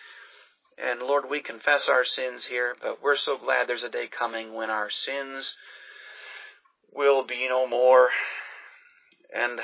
And 0.78 1.02
Lord, 1.02 1.30
we 1.30 1.42
confess 1.42 1.88
our 1.88 2.06
sins 2.06 2.46
here, 2.46 2.76
but 2.82 3.02
we're 3.02 3.18
so 3.18 3.38
glad 3.38 3.68
there's 3.68 3.84
a 3.84 3.90
day 3.90 4.08
coming 4.08 4.54
when 4.54 4.70
our 4.70 4.90
sins 4.90 5.56
will 6.94 7.26
be 7.26 7.48
no 7.48 7.68
more. 7.68 8.10
And 9.34 9.62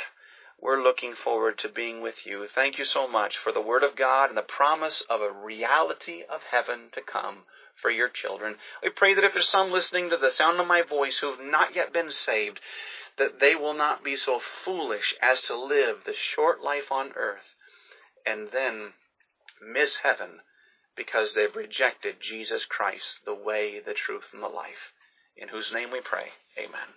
we're 0.62 0.82
looking 0.82 1.14
forward 1.16 1.58
to 1.60 1.70
being 1.70 2.02
with 2.02 2.26
you. 2.26 2.48
Thank 2.54 2.78
you 2.78 2.86
so 2.86 3.08
much 3.08 3.38
for 3.38 3.52
the 3.52 3.62
Word 3.62 3.84
of 3.84 3.96
God 3.96 4.30
and 4.30 4.38
the 4.38 4.44
promise 4.44 5.04
of 5.10 5.22
a 5.22 5.32
reality 5.32 6.22
of 6.30 6.42
heaven 6.52 6.90
to 6.94 7.02
come 7.02 7.44
for 7.82 7.92
your 7.92 8.10
children. 8.10 8.56
We 8.84 8.90
pray 8.90 9.14
that 9.14 9.24
if 9.24 9.34
there's 9.34 9.50
some 9.50 9.72
listening 9.72 10.10
to 10.10 10.18
the 10.18 10.32
sound 10.32 10.60
of 10.60 10.68
my 10.68 10.82
voice 10.82 11.18
who 11.18 11.32
have 11.32 11.44
not 11.44 11.76
yet 11.76 11.94
been 11.94 12.12
saved, 12.12 12.60
that 13.18 13.40
they 13.40 13.56
will 13.56 13.74
not 13.74 14.04
be 14.04 14.16
so 14.16 14.42
foolish 14.64 15.16
as 15.22 15.42
to 15.44 15.56
live 15.56 15.98
the 16.06 16.14
short 16.14 16.62
life 16.62 16.92
on 16.92 17.12
earth 17.16 17.56
and 18.26 18.50
then 18.52 18.94
miss 19.62 19.98
heaven 20.04 20.42
because 20.96 21.34
they've 21.34 21.56
rejected 21.56 22.16
Jesus 22.22 22.66
Christ, 22.66 23.20
the 23.26 23.34
way, 23.34 23.80
the 23.86 23.94
truth, 23.94 24.26
and 24.34 24.42
the 24.42 24.48
life. 24.48 24.94
In 25.38 25.50
whose 25.50 25.72
name 25.74 25.92
we 25.92 26.00
pray. 26.02 26.28
Amen. 26.58 26.96